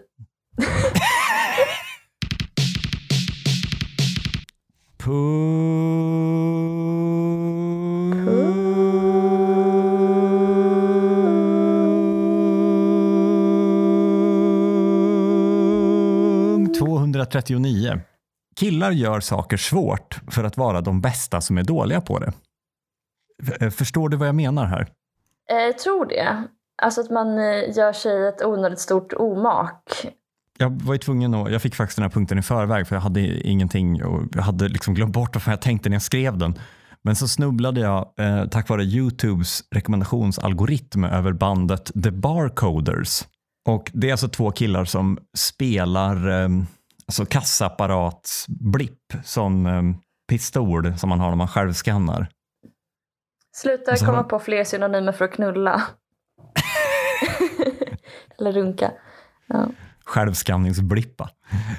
Punkt 15.46 16.78
239. 16.78 18.00
Killar 18.60 18.90
gör 18.90 19.20
saker 19.20 19.56
svårt 19.56 20.18
för 20.30 20.44
att 20.44 20.56
vara 20.56 20.80
de 20.80 21.00
bästa 21.00 21.40
som 21.40 21.58
är 21.58 21.62
dåliga 21.62 22.00
på 22.00 22.18
det. 22.18 22.32
F- 23.60 23.74
Förstår 23.74 24.08
du 24.08 24.16
vad 24.16 24.28
jag 24.28 24.34
menar 24.34 24.64
här? 24.66 24.80
Eh, 25.50 25.56
Jag 25.56 25.78
tror 25.78 26.06
det. 26.06 26.44
Alltså 26.82 27.00
att 27.00 27.10
man 27.10 27.38
eh, 27.38 27.76
gör 27.76 27.92
sig 27.92 28.28
ett 28.28 28.42
onödigt 28.44 28.78
stort 28.80 29.12
omak. 29.12 30.06
Jag 30.58 30.82
var 30.82 30.94
ju 30.94 30.98
tvungen 30.98 31.34
att, 31.34 31.52
jag 31.52 31.62
fick 31.62 31.74
faktiskt 31.74 31.96
den 31.96 32.02
här 32.02 32.10
punkten 32.10 32.38
i 32.38 32.42
förväg 32.42 32.86
för 32.88 32.96
jag 32.96 33.00
hade 33.00 33.20
ingenting 33.48 34.04
och 34.04 34.22
jag 34.34 34.42
hade 34.42 34.68
liksom 34.68 34.94
glömt 34.94 35.12
bort 35.12 35.46
vad 35.46 35.52
jag 35.52 35.62
tänkte 35.62 35.88
när 35.88 35.94
jag 35.94 36.02
skrev 36.02 36.38
den. 36.38 36.58
Men 37.02 37.16
så 37.16 37.28
snubblade 37.28 37.80
jag 37.80 38.12
eh, 38.18 38.44
tack 38.48 38.68
vare 38.68 38.84
Youtubes 38.84 39.64
rekommendationsalgoritm 39.70 41.04
över 41.04 41.32
bandet 41.32 41.90
The 42.04 42.10
Barcoders. 42.10 43.24
Och 43.68 43.90
det 43.94 44.08
är 44.08 44.12
alltså 44.12 44.28
två 44.28 44.50
killar 44.50 44.84
som 44.84 45.18
spelar 45.36 46.42
eh, 46.42 46.48
alltså 47.08 47.26
kassaapparats-blipp, 47.26 49.12
sån 49.24 49.66
eh, 49.66 49.82
pistol 50.28 50.98
som 50.98 51.08
man 51.08 51.20
har 51.20 51.28
när 51.28 51.36
man 51.36 51.48
självskannar. 51.48 52.28
Sluta 53.56 53.92
Och 53.92 53.98
så 53.98 54.06
komma 54.06 54.22
på 54.22 54.38
fler 54.38 54.64
synonymer 54.64 55.12
för 55.12 55.24
att 55.24 55.32
knulla. 55.32 55.82
Eller 58.38 58.52
runka. 58.52 58.92
Ja. 59.46 59.68
Självskanningsblippa. 60.04 61.30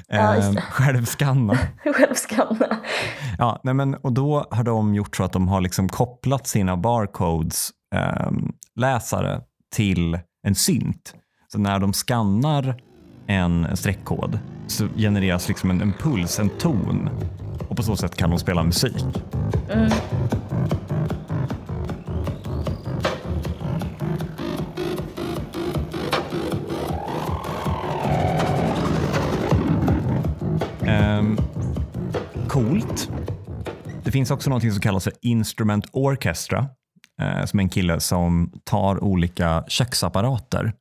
Ja, 0.08 0.36
Eh, 0.36 0.52
det. 0.52 0.60
självskanna. 0.60 1.58
Självskanna. 1.94 2.76
Ja, 3.38 3.60
nej 3.64 3.74
men, 3.74 3.94
och 3.94 4.12
då 4.12 4.46
har 4.50 4.64
de 4.64 4.94
gjort 4.94 5.16
så 5.16 5.24
att 5.24 5.32
de 5.32 5.48
har 5.48 5.60
liksom 5.60 5.88
kopplat 5.88 6.46
sina 6.46 6.76
barcodes 6.76 7.70
ehm, 7.94 8.52
läsare 8.74 9.40
till 9.74 10.18
en 10.46 10.54
synt. 10.54 11.14
Så 11.52 11.58
när 11.58 11.78
de 11.78 11.92
skannar 11.92 12.80
en 13.30 13.76
streckkod 13.76 14.38
så 14.66 14.88
genereras 14.96 15.48
liksom 15.48 15.70
en 15.70 15.92
puls, 15.92 16.38
en 16.38 16.48
ton. 16.48 17.08
Och 17.68 17.76
på 17.76 17.82
så 17.82 17.96
sätt 17.96 18.16
kan 18.16 18.30
de 18.30 18.38
spela 18.38 18.62
musik. 18.62 19.04
Mm. 19.70 19.90
Coolt. 32.48 33.10
Det 34.04 34.10
finns 34.10 34.30
också 34.30 34.50
något 34.50 34.62
som 34.62 34.80
kallas 34.80 35.04
för 35.04 35.12
Instrument 35.22 35.86
Orchestra. 35.92 36.66
Eh, 37.20 37.44
som 37.44 37.58
är 37.58 37.62
en 37.62 37.68
kille 37.68 38.00
som 38.00 38.52
tar 38.64 39.04
olika 39.04 39.64
köksapparater. 39.68 40.72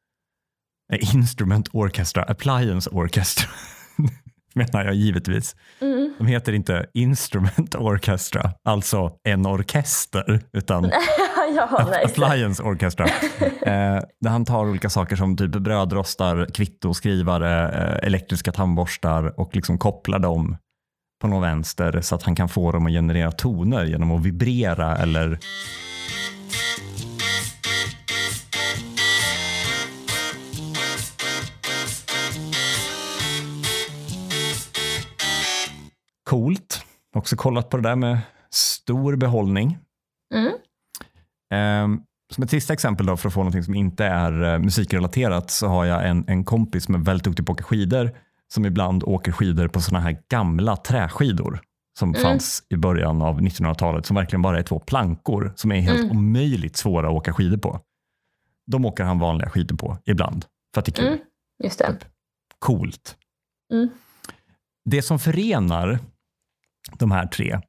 Eh, 0.93 1.15
Instrument 1.15 1.69
Orchestra, 1.73 2.23
Appliance 2.23 2.89
Orchestra. 2.89 3.49
Menar 4.55 4.85
jag 4.85 4.95
givetvis. 4.95 5.55
Mm. 5.81 6.13
De 6.17 6.27
heter 6.27 6.53
inte 6.53 6.85
Instrument 6.93 7.75
Orchestra, 7.75 8.53
alltså 8.63 9.11
en 9.23 9.45
orkester, 9.45 10.41
utan 10.53 10.83
ja, 11.55 11.89
Appliance 12.05 12.63
Orchestra. 12.63 13.07
Eh, 13.67 14.01
där 14.21 14.29
han 14.29 14.45
tar 14.45 14.69
olika 14.69 14.89
saker 14.89 15.15
som 15.15 15.37
typ 15.37 15.51
brödrostar, 15.51 16.47
kvittoskrivare, 16.53 17.69
eh, 17.69 18.07
elektriska 18.07 18.51
tandborstar 18.51 19.39
och 19.39 19.55
liksom 19.55 19.77
kopplar 19.77 20.19
dem 20.19 20.57
på 21.21 21.27
någon 21.27 21.41
vänster 21.41 22.01
så 22.01 22.15
att 22.15 22.23
han 22.23 22.35
kan 22.35 22.49
få 22.49 22.71
dem 22.71 22.85
att 22.85 22.91
generera 22.91 23.31
toner 23.31 23.85
genom 23.85 24.11
att 24.11 24.25
vibrera 24.25 24.97
eller 24.97 25.39
coolt. 36.27 36.81
Också 37.15 37.35
kollat 37.35 37.69
på 37.69 37.77
det 37.77 37.83
där 37.83 37.95
med 37.95 38.19
stor 38.49 39.15
behållning. 39.15 39.77
Mm. 40.35 40.53
Eh, 41.53 41.99
som 42.33 42.43
ett 42.43 42.49
sista 42.49 42.73
exempel 42.73 43.05
då 43.05 43.17
för 43.17 43.27
att 43.27 43.33
få 43.33 43.39
någonting 43.39 43.63
som 43.63 43.75
inte 43.75 44.05
är 44.05 44.43
eh, 44.53 44.59
musikrelaterat 44.59 45.51
så 45.51 45.67
har 45.67 45.85
jag 45.85 46.07
en, 46.09 46.25
en 46.27 46.43
kompis 46.43 46.83
som 46.83 46.95
är 46.95 46.99
väldigt 46.99 47.23
duktig 47.23 47.45
på 47.45 47.51
att 47.51 47.55
åka 47.59 47.63
skidor 47.63 48.11
som 48.53 48.65
ibland 48.65 49.03
åker 49.03 49.31
skidor 49.31 49.67
på 49.67 49.81
sådana 49.81 50.03
här 50.03 50.17
gamla 50.29 50.75
träskidor 50.77 51.59
som 51.99 52.09
Mm. 52.09 52.21
fanns 52.21 52.63
i 52.69 52.75
början 52.77 53.21
av 53.21 53.41
1900-talet 53.41 54.05
som 54.05 54.15
verkligen 54.15 54.41
bara 54.41 54.59
är 54.59 54.63
två 54.63 54.79
plankor 54.79 55.53
som 55.55 55.71
är 55.71 55.79
helt 55.79 55.99
Mm. 55.99 56.11
omöjligt 56.17 56.77
svåra 56.77 57.07
att 57.07 57.13
åka 57.13 57.33
skidor 57.33 57.57
på. 57.57 57.79
De 58.71 58.85
åker 58.85 59.03
han 59.03 59.19
vanliga 59.19 59.49
skidor 59.49 59.75
på 59.77 59.97
ibland 60.05 60.45
för 60.73 60.79
att 60.81 60.85
det 60.85 60.91
är 60.91 60.93
kul. 61.01 61.07
Mm. 61.07 61.19
Just 61.63 61.79
det. 61.79 61.97
Coolt. 62.59 63.15
Mm. 63.73 63.89
Det 64.89 65.01
som 65.01 65.19
förenar 65.19 65.99
de 66.99 67.11
här 67.11 67.27
tre 67.27 67.59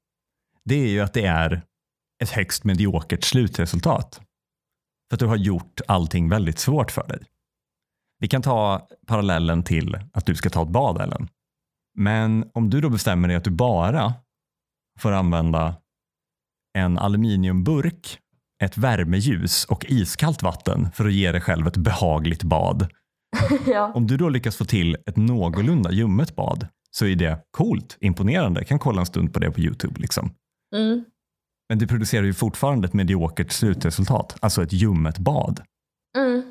det 0.69 0.75
är 0.75 0.89
ju 0.89 1.01
att 1.01 1.15
det 1.15 1.27
är 1.27 1.63
ett 2.23 2.31
högst 2.31 2.65
mediokert 2.65 3.25
slutresultat. 3.25 4.21
För 5.11 5.17
att 5.17 5.21
du 5.21 5.27
har 5.27 5.37
gjort 5.37 5.81
allting 5.89 6.29
väldigt 6.29 6.59
svårt 6.59 6.91
för 6.91 7.09
dig. 7.09 7.19
Vi 8.19 8.29
kan 8.29 8.43
ta 8.43 8.89
parallellen 9.07 9.63
till 9.63 9.99
att 10.13 10.27
du 10.27 10.35
ska 10.35 10.51
ta 10.51 10.63
ett 10.63 10.69
bad 10.69 11.01
Ellen. 11.01 11.29
Men 11.95 12.51
om 12.55 12.71
du 12.71 12.81
då 12.81 12.91
bestämmer 12.91 13.29
dig 13.29 13.37
att 13.37 13.45
du 13.45 13.51
bara 13.51 14.15
får 15.01 15.13
använda 15.13 15.77
en 16.79 16.99
aluminiumburk, 16.99 18.19
ett 18.63 18.79
värmeljus 18.79 19.65
och 19.65 19.85
iskallt 19.89 20.43
vatten 20.43 20.91
för 20.95 21.07
att 21.07 21.13
ge 21.13 21.33
dig 21.33 21.41
själv 21.41 21.67
ett 21.67 21.77
behagligt 21.77 22.43
bad. 22.43 22.93
ja. 23.67 23.93
Om 23.95 24.07
du 24.07 24.17
då 24.17 24.29
lyckas 24.29 24.57
få 24.57 24.65
till 24.65 24.97
ett 25.07 25.17
någorlunda 25.17 25.93
ljummet 25.93 26.37
bad 26.37 26.69
så 26.99 27.07
är 27.07 27.17
det 27.17 27.39
coolt, 27.51 27.97
imponerande. 28.01 28.61
Jag 28.61 28.69
kan 28.69 28.79
kolla 28.79 29.01
en 29.01 29.07
stund 29.07 29.33
på 29.33 29.39
det 29.39 29.51
på 29.51 29.61
YouTube. 29.61 30.01
Liksom. 30.01 30.31
Mm. 30.77 31.05
Men 31.69 31.79
det 31.79 31.87
producerar 31.87 32.25
ju 32.25 32.35
fortfarande 32.35 32.89
ett 32.89 32.95
mediokert 32.95 33.53
slutresultat, 33.53 34.37
alltså 34.41 34.63
ett 34.63 34.73
ljummet 34.73 35.19
bad. 35.19 35.61
Mm. 36.17 36.43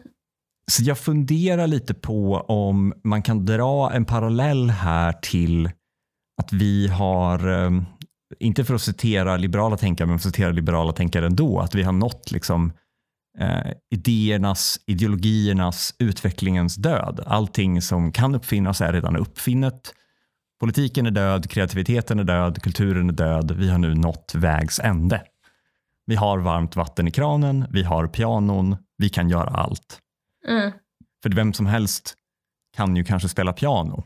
Så 0.71 0.83
jag 0.83 0.97
funderar 0.97 1.67
lite 1.67 1.93
på 1.93 2.35
om 2.37 2.93
man 3.03 3.21
kan 3.21 3.45
dra 3.45 3.91
en 3.91 4.05
parallell 4.05 4.69
här 4.69 5.13
till 5.13 5.69
att 6.41 6.53
vi 6.53 6.87
har, 6.87 7.47
eh, 7.47 7.81
inte 8.39 8.65
för 8.65 8.75
att 8.75 8.81
citera 8.81 9.37
liberala 9.37 9.77
tänkare, 9.77 10.07
men 10.07 10.19
för 10.19 10.29
att 10.29 10.35
citera 10.35 10.51
liberala 10.51 10.93
tänkare 10.93 11.25
ändå, 11.25 11.59
att 11.59 11.75
vi 11.75 11.83
har 11.83 11.93
nått 11.93 12.31
liksom 12.31 12.73
eh, 13.39 13.71
idéernas, 13.93 14.79
ideologiernas, 14.85 15.95
utvecklingens 15.99 16.75
död. 16.75 17.23
Allting 17.25 17.81
som 17.81 18.11
kan 18.11 18.35
uppfinnas 18.35 18.81
är 18.81 18.93
redan 18.93 19.17
uppfinnet. 19.17 19.93
Politiken 20.59 21.05
är 21.05 21.11
död, 21.11 21.49
kreativiteten 21.49 22.19
är 22.19 22.23
död, 22.23 22.61
kulturen 22.61 23.09
är 23.09 23.13
död. 23.13 23.51
Vi 23.51 23.69
har 23.69 23.77
nu 23.77 23.95
nått 23.95 24.31
vägs 24.35 24.79
ände. 24.79 25.23
Vi 26.05 26.15
har 26.15 26.37
varmt 26.37 26.75
vatten 26.75 27.07
i 27.07 27.11
kranen, 27.11 27.67
vi 27.69 27.83
har 27.83 28.07
pianon, 28.07 28.77
vi 28.97 29.09
kan 29.09 29.29
göra 29.29 29.49
allt. 29.49 29.99
Mm. 30.47 30.71
För 31.23 31.29
vem 31.29 31.53
som 31.53 31.65
helst 31.65 32.15
kan 32.75 32.95
ju 32.95 33.03
kanske 33.03 33.29
spela 33.29 33.53
piano, 33.53 34.03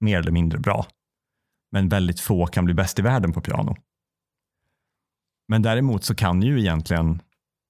mer 0.00 0.18
eller 0.18 0.30
mindre 0.30 0.58
bra. 0.58 0.86
Men 1.72 1.88
väldigt 1.88 2.20
få 2.20 2.46
kan 2.46 2.64
bli 2.64 2.74
bäst 2.74 2.98
i 2.98 3.02
världen 3.02 3.32
på 3.32 3.40
piano. 3.40 3.76
Men 5.48 5.62
däremot 5.62 6.04
så 6.04 6.14
kan 6.14 6.42
ju 6.42 6.60
egentligen 6.60 7.22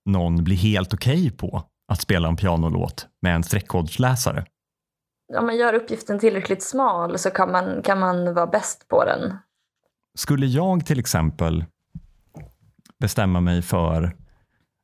någon 0.05 0.45
bli 0.45 0.55
helt 0.55 0.95
okej 0.95 1.31
på 1.31 1.63
att 1.89 2.01
spela 2.01 2.29
en 2.29 2.37
pianolåt 2.37 3.07
med 3.23 3.35
en 3.35 3.43
streckkodsläsare. 3.43 4.47
Om 5.39 5.47
man 5.47 5.57
gör 5.57 5.75
uppgiften 5.75 6.19
tillräckligt 6.19 6.63
smal 6.63 7.19
så 7.19 7.31
kan 7.31 7.53
man, 7.53 7.83
kan 7.83 8.01
man 8.01 8.35
vara 8.35 8.47
bäst 8.47 8.89
på 8.89 9.05
den. 9.05 9.37
Skulle 10.19 10.47
jag 10.47 10.87
till 10.87 10.99
exempel 10.99 11.65
bestämma 13.01 13.41
mig 13.41 13.63
för 13.63 14.17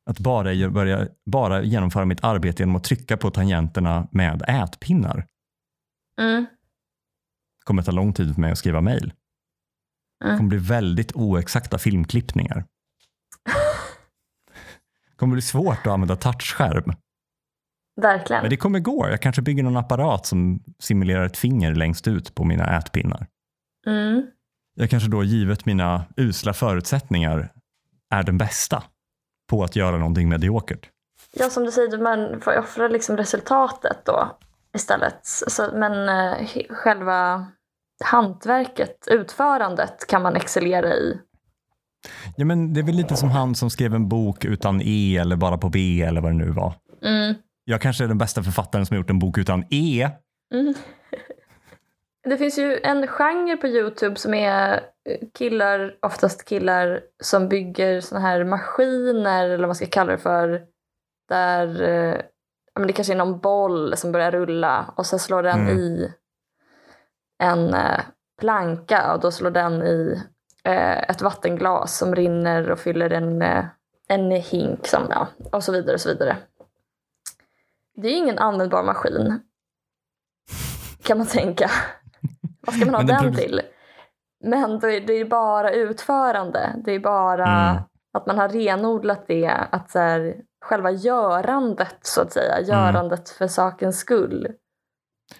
att 0.09 0.19
bara, 0.19 0.69
börja, 0.69 1.07
bara 1.25 1.61
genomföra 1.61 2.05
mitt 2.05 2.23
arbete 2.23 2.61
genom 2.61 2.75
att 2.75 2.83
trycka 2.83 3.17
på 3.17 3.31
tangenterna 3.31 4.07
med 4.11 4.43
ätpinnar 4.47 5.27
Mm. 6.21 6.45
kommer 7.63 7.83
ta 7.83 7.91
lång 7.91 8.13
tid 8.13 8.33
för 8.33 8.41
mig 8.41 8.51
att 8.51 8.57
skriva 8.57 8.81
mejl. 8.81 9.13
Det 10.19 10.25
Mm. 10.25 10.37
kommer 10.37 10.49
bli 10.49 10.57
väldigt 10.57 11.11
oexakta 11.15 11.77
filmklippningar. 11.77 12.65
Det 15.09 15.15
kommer 15.15 15.33
bli 15.33 15.41
svårt 15.41 15.77
att 15.87 15.87
använda 15.93 16.15
touchskärm. 16.15 16.93
Verkligen. 18.01 18.41
Men 18.41 18.49
det 18.49 18.57
kommer 18.57 18.79
gå. 18.79 19.09
Jag 19.09 19.21
kanske 19.21 19.41
bygger 19.41 19.63
någon 19.63 19.77
apparat 19.77 20.25
som 20.25 20.63
simulerar 20.79 21.25
ett 21.25 21.37
finger 21.37 21.75
längst 21.75 22.07
ut 22.07 22.35
på 22.35 22.43
mina 22.43 22.77
ätpinnar. 22.77 23.27
Mm. 23.87 24.23
Jag 24.75 24.89
kanske 24.89 25.09
då, 25.09 25.23
givet 25.23 25.65
mina 25.65 26.05
usla 26.17 26.53
förutsättningar, 26.53 27.51
är 28.13 28.23
den 28.23 28.37
bästa 28.37 28.83
på 29.49 29.63
att 29.63 29.75
göra 29.75 29.97
någonting 29.97 30.29
mediokert. 30.29 30.89
Ja, 31.33 31.49
som 31.49 31.63
du 31.63 31.71
säger, 31.71 31.97
man 31.97 32.41
får 32.41 32.57
offra 32.57 32.87
liksom 32.87 33.17
resultatet 33.17 33.97
då 34.05 34.37
istället. 34.75 35.19
Så, 35.23 35.69
men 35.73 36.09
eh, 36.09 36.47
själva 36.69 37.47
hantverket, 38.03 39.07
utförandet 39.11 40.07
kan 40.07 40.21
man 40.21 40.35
excellera 40.35 40.93
i. 40.93 41.17
Ja, 42.35 42.45
men 42.45 42.73
det 42.73 42.79
är 42.79 42.83
väl 42.83 42.95
lite 42.95 43.15
som 43.15 43.29
han 43.29 43.55
som 43.55 43.69
skrev 43.69 43.95
en 43.95 44.09
bok 44.09 44.45
utan 44.45 44.81
E 44.83 45.17
eller 45.17 45.35
bara 45.35 45.57
på 45.57 45.69
B 45.69 46.01
eller 46.01 46.21
vad 46.21 46.31
det 46.31 46.37
nu 46.37 46.51
var. 46.51 46.73
Mm. 47.03 47.35
Jag 47.71 47.81
kanske 47.81 48.03
är 48.03 48.07
den 48.07 48.17
bästa 48.17 48.43
författaren 48.43 48.85
som 48.85 48.95
har 48.95 49.01
gjort 49.01 49.09
en 49.09 49.19
bok 49.19 49.37
utan 49.37 49.63
E. 49.69 50.09
Mm. 50.53 50.73
Det 52.23 52.37
finns 52.37 52.59
ju 52.59 52.79
en 52.83 53.07
genre 53.07 53.57
på 53.57 53.67
Youtube 53.67 54.15
som 54.15 54.33
är 54.33 54.73
eh, 55.09 55.27
killar, 55.37 55.95
oftast 56.01 56.45
killar, 56.45 57.01
som 57.23 57.49
bygger 57.49 58.01
såna 58.01 58.21
här 58.21 58.43
maskiner 58.43 59.45
eller 59.45 59.57
vad 59.57 59.67
man 59.67 59.75
ska 59.75 59.85
kalla 59.85 60.11
det 60.11 60.17
för. 60.17 60.61
Där 61.29 61.81
eh, 61.81 62.85
det 62.85 62.93
kanske 62.93 63.13
är 63.13 63.17
någon 63.17 63.39
boll 63.39 63.97
som 63.97 64.11
börjar 64.11 64.31
rulla 64.31 64.93
och 64.95 65.05
så 65.05 65.19
slår 65.19 65.43
den 65.43 65.59
Mm. 65.59 65.77
i 65.77 66.11
en 67.43 67.73
eh, 67.73 67.99
planka 68.39 69.13
och 69.13 69.19
då 69.19 69.31
slår 69.31 69.51
den 69.51 69.83
i 69.83 70.21
eh, 70.63 71.01
ett 71.01 71.21
vattenglas 71.21 71.97
som 71.97 72.15
rinner 72.15 72.71
och 72.71 72.79
fyller 72.79 73.09
en, 73.09 73.41
eh, 73.41 73.65
en 74.07 74.31
hink 74.31 74.87
som, 74.87 75.03
ja, 75.09 75.27
och 75.51 75.63
så 75.63 75.71
vidare 75.71 75.93
och 75.93 76.01
så 76.01 76.09
vidare. 76.09 76.37
Det 78.01 78.07
är 78.07 78.17
ingen 78.17 78.37
användbar 78.37 78.83
maskin 78.83 79.39
kan 81.03 81.17
man 81.17 81.27
tänka. 81.27 81.71
Vad 82.61 82.75
ska 82.75 82.85
man 82.85 82.95
ha 83.07 83.21
den 83.21 83.35
till? 83.35 83.61
Men 84.43 84.79
då 84.79 84.87
är 84.89 85.01
det 85.01 85.13
är 85.13 85.25
bara 85.25 85.71
utförande. 85.71 86.75
Det 86.85 86.91
är 86.91 86.99
bara 86.99 87.69
Mm. 87.71 87.83
att 88.13 88.25
man 88.25 88.37
har 88.37 88.49
renodlat 88.49 89.27
det. 89.27 89.47
Att 89.71 89.91
så 89.91 89.99
här, 89.99 90.35
själva 90.65 90.91
görandet 90.91 91.97
så 92.01 92.21
att 92.21 92.33
säga. 92.33 92.61
Görandet 92.61 93.29
för 93.29 93.47
sakens 93.47 93.99
skull. 93.99 94.47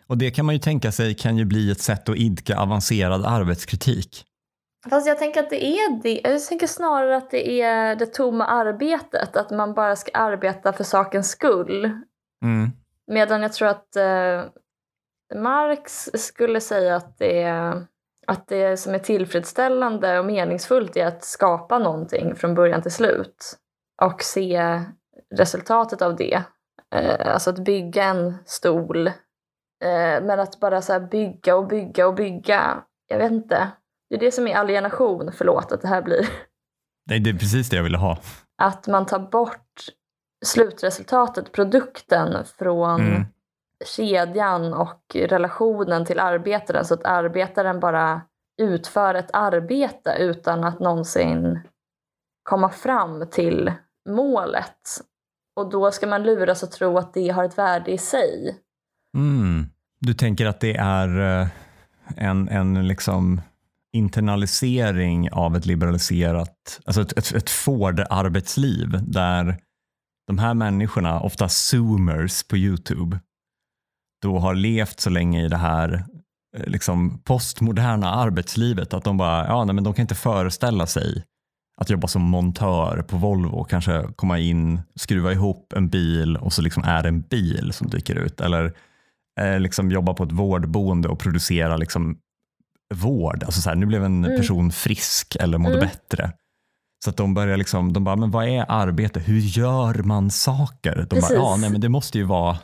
Och 0.07 0.17
det 0.17 0.31
kan 0.31 0.45
man 0.45 0.55
ju 0.55 0.59
tänka 0.59 0.91
sig 0.91 1.15
kan 1.15 1.37
ju 1.37 1.45
bli 1.45 1.71
ett 1.71 1.81
sätt 1.81 2.09
att 2.09 2.15
idka 2.15 2.57
avancerad 2.59 3.25
arbetskritik. 3.25 4.25
Fast 4.89 5.07
jag 5.07 5.17
tänker 5.17 5.39
att 5.43 5.49
det 5.49 5.65
är 5.65 6.01
det. 6.03 6.21
Jag 6.23 6.45
tänker 6.45 6.67
snarare 6.67 7.17
att 7.17 7.31
det 7.31 7.61
är 7.61 7.95
det 7.95 8.05
tomma 8.05 8.45
arbetet. 8.45 9.37
Att 9.37 9.51
man 9.51 9.73
bara 9.73 9.95
ska 9.95 10.11
arbeta 10.13 10.73
för 10.73 10.83
sakens 10.83 11.29
skull. 11.29 12.01
Mm. 12.43 12.71
Medan 13.07 13.41
jag 13.41 13.53
tror 13.53 13.67
att 13.67 13.95
eh, 13.95 14.43
Marx 15.35 16.09
skulle 16.13 16.61
säga 16.61 16.95
att 16.95 17.17
det, 17.17 17.41
är, 17.41 17.85
att 18.27 18.47
det 18.47 18.77
som 18.77 18.93
är 18.93 18.99
tillfredsställande 18.99 20.19
och 20.19 20.25
meningsfullt 20.25 20.97
är 20.97 21.05
att 21.05 21.23
skapa 21.23 21.79
någonting 21.79 22.35
från 22.35 22.55
början 22.55 22.81
till 22.81 22.91
slut 22.91 23.57
och 24.01 24.21
se 24.21 24.81
resultatet 25.35 26.01
av 26.01 26.15
det. 26.15 26.43
Eh, 26.95 27.33
alltså 27.33 27.49
att 27.49 27.59
bygga 27.59 28.03
en 28.03 28.37
stol. 28.45 29.07
Eh, 29.07 29.13
men 30.21 30.39
att 30.39 30.59
bara 30.59 30.81
så 30.81 30.93
här 30.93 30.99
bygga 30.99 31.55
och 31.55 31.67
bygga 31.67 32.07
och 32.07 32.15
bygga. 32.15 32.83
Jag 33.07 33.17
vet 33.17 33.31
inte. 33.31 33.71
Det 34.09 34.15
är 34.15 34.19
det 34.19 34.31
som 34.31 34.47
är 34.47 34.55
alienation, 34.55 35.31
förlåt 35.37 35.71
att 35.71 35.81
det 35.81 35.87
här 35.87 36.01
blir. 36.01 36.29
Nej, 37.09 37.19
det 37.19 37.29
är 37.29 37.33
precis 37.33 37.69
det 37.69 37.75
jag 37.75 37.83
ville 37.83 37.97
ha. 37.97 38.17
Att 38.61 38.87
man 38.87 39.05
tar 39.05 39.19
bort 39.19 39.89
slutresultatet, 40.45 41.51
produkten 41.51 42.45
från 42.45 43.01
Mm. 43.01 43.25
kedjan 43.85 44.73
och 44.73 45.15
relationen 45.15 46.05
till 46.05 46.19
arbetaren 46.19 46.85
så 46.85 46.93
att 46.93 47.05
arbetaren 47.05 47.79
bara 47.79 48.21
utför 48.61 49.15
ett 49.15 49.29
arbete 49.33 50.15
utan 50.19 50.63
att 50.63 50.79
någonsin 50.79 51.59
komma 52.43 52.69
fram 52.69 53.27
till 53.31 53.71
målet. 54.09 55.01
Och 55.55 55.69
då 55.69 55.91
ska 55.91 56.07
man 56.07 56.23
luras 56.23 56.63
att 56.63 56.71
tro 56.71 56.97
att 56.97 57.13
det 57.13 57.29
har 57.29 57.43
ett 57.43 57.57
värde 57.57 57.91
i 57.91 57.97
sig. 57.97 58.57
Mm. 59.17 59.65
Du 59.99 60.13
tänker 60.13 60.45
att 60.45 60.59
det 60.59 60.75
är 60.75 61.41
eh, 61.41 61.47
en, 62.17 62.49
en 62.49 62.87
liksom 62.87 63.41
internalisering 63.93 65.31
av 65.31 65.55
ett 65.55 65.65
liberaliserat, 65.65 66.79
alltså 66.85 67.01
ett, 67.01 67.17
ett, 67.17 67.31
ett 67.35 67.49
Ford-arbetsliv 67.49 68.99
där 69.01 69.57
de 70.27 70.37
här 70.37 70.53
människorna, 70.53 71.19
ofta 71.19 71.49
zoomers 71.49 72.43
på 72.43 72.57
YouTube, 72.57 73.19
då 74.21 74.39
har 74.39 74.53
levt 74.55 74.99
så 74.99 75.09
länge 75.09 75.45
i 75.45 75.47
det 75.47 75.57
här 75.57 76.05
eh, 76.57 76.65
liksom 76.67 77.19
postmoderna 77.23 78.11
arbetslivet. 78.13 78.93
Att 78.93 79.03
de 79.03 79.17
bara, 79.17 79.45
ja 79.47 79.63
nej, 79.65 79.75
men 79.75 79.83
de 79.83 79.93
kan 79.93 80.03
inte 80.03 80.15
föreställa 80.15 80.87
sig 80.87 81.23
att 81.77 81.89
jobba 81.89 82.07
som 82.07 82.21
montör 82.21 83.01
på 83.01 83.17
Volvo, 83.17 83.63
kanske 83.63 84.03
komma 84.15 84.39
in, 84.39 84.81
skruva 84.95 85.31
ihop 85.31 85.73
en 85.73 85.89
bil 85.89 86.37
och 86.37 86.53
så 86.53 86.61
liksom 86.61 86.83
är 86.83 87.03
det 87.03 87.09
en 87.09 87.21
bil 87.21 87.73
som 87.73 87.89
dyker 87.89 88.15
ut. 88.15 88.41
Eller 88.41 88.73
eh, 89.39 89.59
liksom 89.59 89.91
jobba 89.91 90.13
på 90.13 90.23
ett 90.23 90.31
vårdboende 90.31 91.07
och 91.07 91.19
producera 91.19 91.77
liksom 91.77 92.17
vård. 92.93 93.43
Alltså 93.43 93.61
så 93.61 93.69
här, 93.69 93.75
nu 93.75 93.85
blev 93.85 94.03
en 94.03 94.25
Mm. 94.25 94.37
person 94.37 94.71
frisk 94.71 95.35
eller 95.39 95.57
mådde 95.57 95.75
Mm. 95.77 95.87
bättre. 95.87 96.31
Så 97.03 97.09
att 97.09 97.17
de 97.17 97.33
börjar 97.33 97.57
liksom, 97.57 97.93
de 97.93 98.03
bara, 98.03 98.15
men 98.15 98.31
vad 98.31 98.47
är 98.47 98.65
arbete? 98.67 99.19
Hur 99.19 99.39
gör 99.39 99.93
man 100.03 100.29
saker? 100.29 100.95
De 100.95 101.05
Precis. 101.05 101.29
bara, 101.29 101.39
ja 101.39 101.57
nej 101.59 101.69
men 101.69 101.81
det 101.81 101.89
måste 101.89 102.17
ju 102.17 102.23
vara 102.23 102.57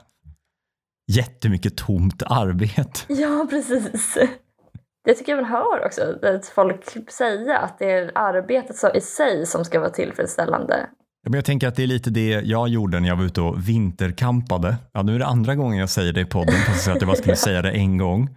jättemycket 1.11 1.77
tomt 1.77 2.23
arbete. 2.25 2.99
Ja, 3.07 3.47
precis. 3.49 4.17
Det 5.05 5.13
tycker 5.13 5.31
jag 5.31 5.41
man 5.41 5.51
hör 5.51 5.85
också, 5.85 6.01
att 6.23 6.45
folk 6.45 7.11
säga 7.11 7.57
att 7.57 7.79
det 7.79 7.91
är 7.91 8.11
arbetet 8.15 8.95
i 8.95 9.01
sig 9.01 9.45
som 9.45 9.65
ska 9.65 9.79
vara 9.79 9.89
tillfredsställande. 9.89 10.87
Ja, 11.23 11.29
Men 11.29 11.33
jag 11.33 11.45
tänker 11.45 11.67
att 11.67 11.75
det 11.75 11.83
är 11.83 11.87
lite 11.87 12.09
det 12.09 12.29
jag 12.29 12.67
gjorde 12.69 12.99
när 12.99 13.07
jag 13.07 13.15
var 13.15 13.23
ute 13.23 13.41
och 13.41 13.69
vinterkampade. 13.69 14.75
Ja, 14.93 15.01
nu 15.01 15.15
är 15.15 15.19
det 15.19 15.25
andra 15.25 15.55
gången 15.55 15.79
jag 15.79 15.89
säger 15.89 16.13
det 16.13 16.21
i 16.21 16.25
podden, 16.25 16.55
fast 16.55 16.87
jag 16.87 16.95
att 16.95 17.01
jag 17.01 17.07
bara 17.07 17.17
skulle 17.17 17.35
säga 17.47 17.61
det 17.61 17.71
en 17.71 17.97
gång. 17.97 18.35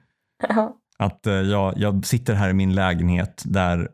Ja. 0.48 0.76
Att 0.98 1.26
eh, 1.26 1.32
jag, 1.32 1.74
jag 1.76 2.06
sitter 2.06 2.34
här 2.34 2.50
i 2.50 2.52
min 2.52 2.74
lägenhet 2.74 3.42
där 3.46 3.88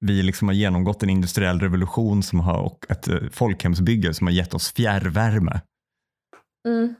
vi 0.00 0.22
liksom 0.22 0.48
har 0.48 0.54
genomgått 0.54 1.02
en 1.02 1.10
industriell 1.10 1.60
revolution 1.60 2.22
som 2.22 2.40
har, 2.40 2.58
och 2.58 2.86
ett 2.88 3.08
eh, 3.08 3.18
folkhemsbygge 3.32 4.14
som 4.14 4.26
har 4.26 4.34
gett 4.34 4.54
oss 4.54 4.72
fjärrvärme. 4.72 5.60
Mm. 6.68 6.94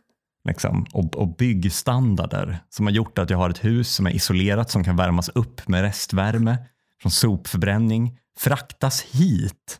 Liksom, 0.48 0.86
och, 0.92 1.16
och 1.16 1.36
byggstandarder 1.36 2.58
som 2.68 2.86
har 2.86 2.92
gjort 2.92 3.18
att 3.18 3.30
jag 3.30 3.38
har 3.38 3.50
ett 3.50 3.64
hus 3.64 3.94
som 3.94 4.06
är 4.06 4.10
isolerat 4.10 4.70
som 4.70 4.84
kan 4.84 4.96
värmas 4.96 5.28
upp 5.28 5.68
med 5.68 5.82
restvärme 5.82 6.56
från 7.02 7.12
sopförbränning, 7.12 8.18
fraktas 8.38 9.02
hit 9.02 9.78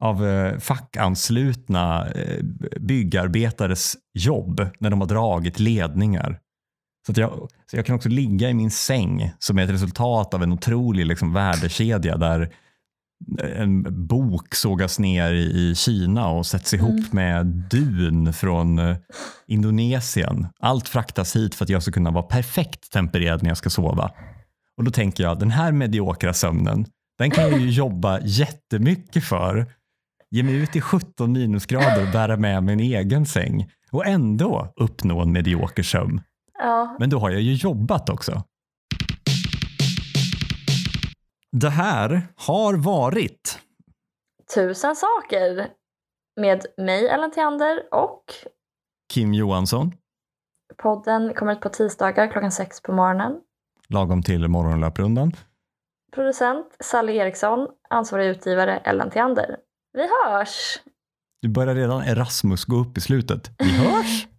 av 0.00 0.26
eh, 0.26 0.58
fackanslutna 0.58 2.08
eh, 2.08 2.42
byggarbetares 2.80 3.96
jobb 4.14 4.66
när 4.78 4.90
de 4.90 5.00
har 5.00 5.08
dragit 5.08 5.60
ledningar. 5.60 6.40
Så, 7.06 7.12
jag, 7.16 7.48
så 7.70 7.76
jag 7.76 7.86
kan 7.86 7.96
också 7.96 8.08
ligga 8.08 8.50
i 8.50 8.54
min 8.54 8.70
säng 8.70 9.32
som 9.38 9.58
är 9.58 9.62
ett 9.64 9.70
resultat 9.70 10.34
av 10.34 10.42
en 10.42 10.52
otrolig 10.52 11.06
liksom, 11.06 11.32
värdekedja 11.32 12.16
där 12.16 12.52
en 13.56 14.06
bok 14.06 14.54
sågas 14.54 14.98
ner 14.98 15.32
i 15.32 15.42
i 15.70 15.74
Kina 15.74 16.28
och 16.28 16.46
sätts 16.46 16.74
ihop 16.74 16.90
Mm. 16.90 17.08
med 17.12 17.46
dun 17.46 18.32
från 18.32 18.78
eh, 18.78 18.96
Indonesien. 19.46 20.46
Allt 20.60 20.88
fraktas 20.88 21.36
hit 21.36 21.54
för 21.54 21.64
att 21.64 21.68
jag 21.68 21.82
ska 21.82 21.92
kunna 21.92 22.10
vara 22.10 22.22
perfekt 22.22 22.92
tempererad 22.92 23.42
när 23.42 23.50
jag 23.50 23.56
ska 23.56 23.70
sova. 23.70 24.10
Och 24.76 24.84
då 24.84 24.90
tänker 24.90 25.24
jag, 25.24 25.38
den 25.38 25.50
här 25.50 25.72
mediokra 25.72 26.32
sömnen, 26.34 26.86
den 27.18 27.30
kan 27.30 27.50
jag 27.50 27.60
ju 27.60 27.70
jobba 27.70 28.20
jättemycket 28.20 29.24
för. 29.24 29.66
Ge 30.30 30.42
mig 30.42 30.54
ut 30.54 30.76
i 30.76 30.80
17 30.80 31.32
minusgrader 31.32 32.06
och 32.06 32.12
bära 32.12 32.36
med 32.36 32.62
mig 32.62 32.72
en 32.72 32.80
egen 32.80 33.26
säng 33.26 33.70
och 33.90 34.06
ändå 34.06 34.72
uppnå 34.76 35.22
en 35.22 35.32
medioker 35.32 35.82
sömn. 35.82 36.20
Ja. 36.58 36.96
Men 36.98 37.10
då 37.10 37.18
har 37.18 37.30
jag 37.30 37.40
ju 37.40 37.54
jobbat 37.54 38.08
också. 38.10 38.42
Det 41.52 41.70
här 41.70 42.22
har 42.36 42.74
varit 42.74 43.58
Tusen 44.54 44.96
saker 44.96 45.68
med 46.40 46.66
mig, 46.76 47.08
Ellen 47.08 47.30
Theander, 47.30 47.82
och 47.94 48.24
Kim 49.12 49.34
Johansson, 49.34 49.92
podden 50.82 51.34
kommer 51.34 51.52
ut 51.52 51.60
på 51.60 51.68
tisdagar 51.68 52.32
klockan 52.32 52.52
sex 52.52 52.82
på 52.82 52.92
morgonen. 52.92 53.40
lagom 53.88 54.22
till 54.22 54.48
morgonlöprundan. 54.48 55.32
Producent 56.14 56.76
Sally 56.80 57.16
Eriksson, 57.16 57.68
ansvarig 57.90 58.26
utgivare 58.26 58.76
Ellen 58.78 59.10
Theander. 59.10 59.56
Vi 59.92 60.02
hörs! 60.02 60.78
Du 61.42 61.48
börjar 61.48 61.74
redan 61.74 62.02
Erasmus 62.02 62.64
gå 62.64 62.76
upp 62.76 62.98
i 62.98 63.00
slutet. 63.00 63.50
Vi 63.58 63.70
hörs! 63.70 64.26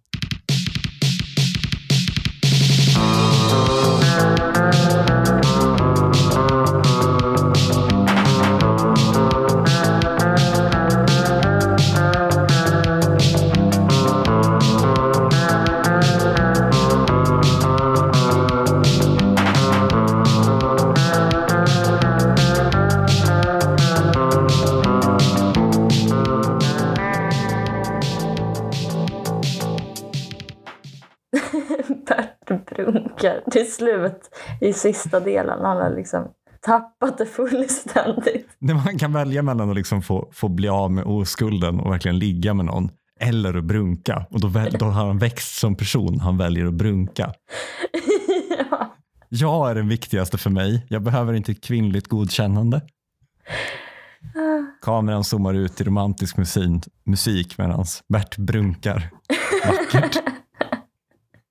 till 33.52 33.72
slut 33.72 34.30
i 34.60 34.72
sista 34.72 35.20
delen. 35.20 35.64
Han 35.64 35.76
har 35.76 35.90
liksom 35.90 36.28
tappat 36.60 37.18
det 37.18 37.26
fullständigt. 37.26 38.48
När 38.58 38.74
man 38.74 38.98
kan 38.98 39.12
välja 39.12 39.42
mellan 39.42 39.70
att 39.70 39.76
liksom 39.76 40.02
få, 40.02 40.28
få 40.32 40.48
bli 40.48 40.68
av 40.68 40.90
med 40.90 41.04
oskulden 41.04 41.80
och 41.80 41.92
verkligen 41.92 42.18
ligga 42.18 42.54
med 42.54 42.66
någon 42.66 42.90
eller 43.20 43.58
att 43.58 43.64
brunka. 43.64 44.26
Och 44.30 44.40
då, 44.40 44.48
väl, 44.48 44.72
då 44.72 44.86
har 44.86 45.06
han 45.06 45.18
växt 45.18 45.58
som 45.58 45.74
person. 45.74 46.20
Han 46.20 46.38
väljer 46.38 46.66
att 46.66 46.74
brunka. 46.74 47.32
ja. 48.70 48.94
Jag 49.28 49.70
är 49.70 49.74
den 49.74 49.88
viktigaste 49.88 50.38
för 50.38 50.50
mig. 50.50 50.86
Jag 50.88 51.02
behöver 51.02 51.32
inte 51.32 51.54
kvinnligt 51.54 52.08
godkännande. 52.08 52.80
Kameran 54.82 55.24
zoomar 55.24 55.54
ut 55.54 55.80
i 55.80 55.84
romantisk 55.84 56.36
musik, 56.36 56.84
musik 57.04 57.58
medan 57.58 57.84
Bert 58.08 58.36
brunkar 58.36 59.10
vackert. 59.66 60.22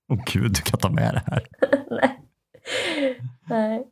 Åh 0.09 0.23
gud, 0.25 0.51
du 0.53 0.61
kan 0.61 0.79
ta 0.79 0.89
med 0.89 1.13
det 1.13 1.23
här. 1.27 1.47
Nej. 2.01 2.19
Nej. 3.49 3.87